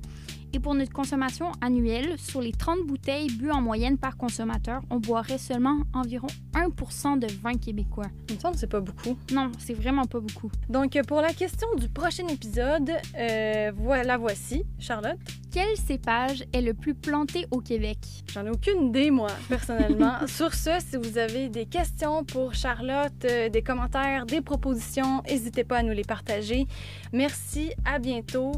Et 0.52 0.60
pour 0.60 0.74
notre 0.74 0.92
consommation 0.92 1.50
annuelle, 1.60 2.14
sur 2.18 2.40
les 2.40 2.52
30 2.52 2.86
bouteilles 2.86 3.30
bues 3.30 3.50
en 3.50 3.60
moyenne 3.60 3.98
par 3.98 4.16
consommateur, 4.16 4.80
on 4.90 4.98
boirait 4.98 5.38
seulement 5.38 5.80
environ 5.92 6.28
1% 6.54 7.18
de 7.18 7.26
vin 7.42 7.54
québécois. 7.54 8.06
Il 8.28 8.36
me 8.36 8.40
semble 8.40 8.54
que 8.54 8.60
c'est 8.60 8.66
pas 8.68 8.80
beaucoup. 8.80 9.18
Non, 9.32 9.50
c'est 9.58 9.74
vraiment 9.74 10.04
pas 10.04 10.20
beaucoup. 10.20 10.50
Donc, 10.68 10.98
pour 11.08 11.20
la 11.20 11.32
question 11.32 11.66
du 11.76 11.88
prochain 11.88 12.28
épisode, 12.28 12.92
euh, 13.18 13.72
voilà, 13.74 14.16
voici, 14.18 14.62
Charlotte. 14.78 15.18
Quel 15.56 15.74
cépage 15.78 16.44
est 16.52 16.60
le 16.60 16.74
plus 16.74 16.92
planté 16.94 17.46
au 17.50 17.60
Québec? 17.60 17.96
J'en 18.30 18.44
ai 18.44 18.50
aucune 18.50 18.88
idée, 18.88 19.10
moi, 19.10 19.30
personnellement. 19.48 20.18
Sur 20.26 20.52
ce, 20.52 20.68
si 20.80 20.98
vous 20.98 21.16
avez 21.16 21.48
des 21.48 21.64
questions 21.64 22.24
pour 22.24 22.52
Charlotte, 22.52 23.24
euh, 23.24 23.48
des 23.48 23.62
commentaires, 23.62 24.26
des 24.26 24.42
propositions, 24.42 25.22
n'hésitez 25.22 25.64
pas 25.64 25.78
à 25.78 25.82
nous 25.82 25.94
les 25.94 26.04
partager. 26.04 26.66
Merci, 27.14 27.72
à 27.86 27.98
bientôt 27.98 28.52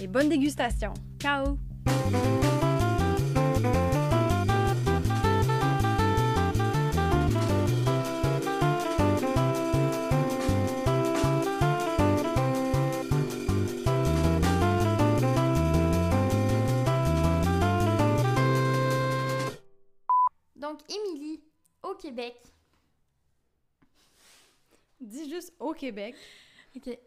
et 0.00 0.06
bonne 0.06 0.30
dégustation. 0.30 0.94
Ciao! 1.20 1.58
Québec. 22.08 22.40
Dis 24.98 25.28
juste 25.28 25.52
au 25.58 25.74
Québec. 25.74 26.16
OK. 26.74 26.98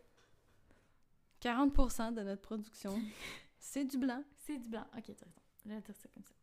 40 1.39 2.13
de 2.13 2.21
notre 2.21 2.43
production, 2.43 3.01
c'est 3.59 3.83
du 3.83 3.97
blanc. 3.97 4.23
C'est 4.37 4.59
du 4.59 4.69
blanc. 4.69 4.85
Ok, 4.95 5.05
t'as 5.05 5.25
raison. 5.25 5.41
Je 5.65 5.69
vais 5.69 5.81
dire 5.81 5.95
ça 5.95 6.07
comme 6.13 6.23
ça. 6.23 6.35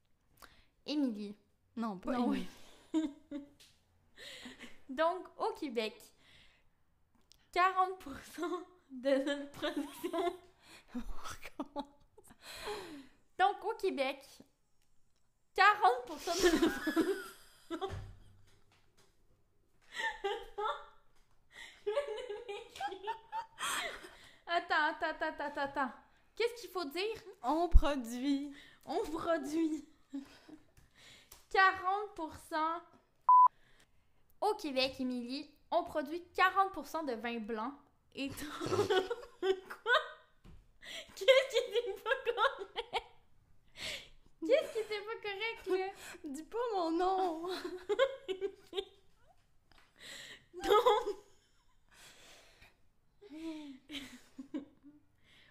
Émilie. 0.87 1.37
Non, 1.77 1.99
pas 1.99 2.18
Non, 2.18 2.33
Émilie. 2.35 2.49
Donc, 4.88 5.29
au 5.38 5.53
Québec, 5.55 5.94
40% 7.55 8.64
de 8.90 9.25
notre 9.25 9.51
production. 9.53 10.37
Donc, 13.38 13.64
au 13.64 13.77
Québec, 13.77 14.27
40% 15.55 16.42
de 16.42 16.61
notre 16.61 16.90
production. 16.90 18.08
Attends, 24.51 24.87
attends, 24.90 25.07
attends, 25.11 25.44
attends, 25.44 25.61
attends. 25.61 25.92
Qu'est-ce 26.35 26.62
qu'il 26.62 26.71
faut 26.71 26.85
dire? 26.87 27.23
On 27.42 27.68
produit. 27.68 28.55
On 28.85 29.03
produit 29.05 29.85
40% 31.53 32.81
au 34.40 34.55
Québec, 34.55 34.94
Émilie. 35.01 35.51
On 35.71 35.85
produit 35.85 36.23
40% 36.35 37.07
de 37.07 37.12
vin 37.14 37.38
blanc 37.40 37.75
et 38.14 38.29
quoi? 38.31 38.38
Qu'est-ce 41.14 41.51
qui 41.51 41.59
était 41.71 41.92
pas 42.03 42.33
correct? 42.33 43.07
Qu'est-ce 44.40 44.73
qui 44.73 44.79
était 44.79 45.03
pas 45.03 45.18
correct 45.23 45.66
là? 45.66 45.92
Dis 46.25 46.44
pas 46.44 46.59
mon 46.75 46.90
nom. 46.92 47.49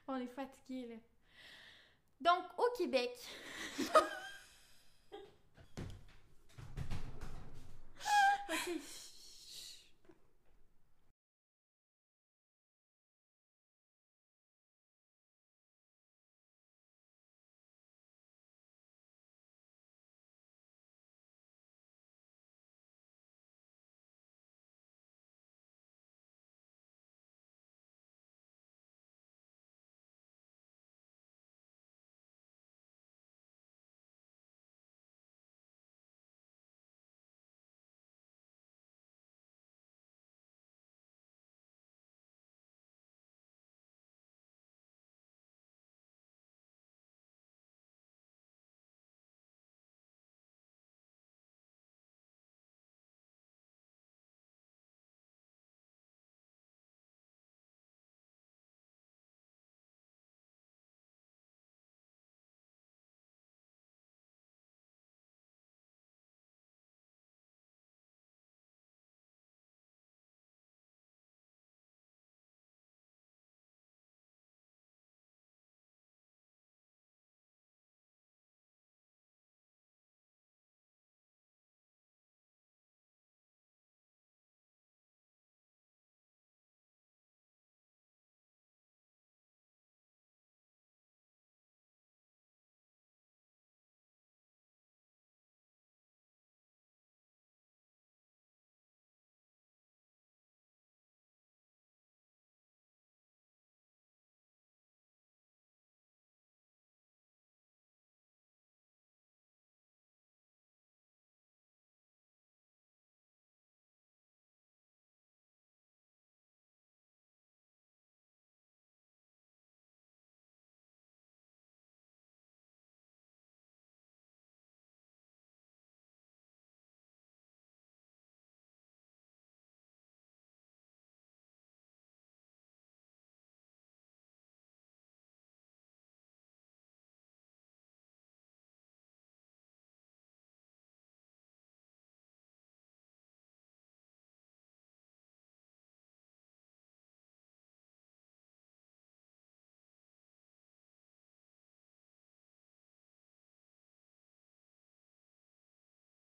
On 0.08 0.15
est 0.17 0.28
fatigué 0.28 0.88
là. 0.88 0.96
Donc 2.22 2.43
au 2.58 2.70
Québec. 2.78 3.12
ok. 8.50 9.07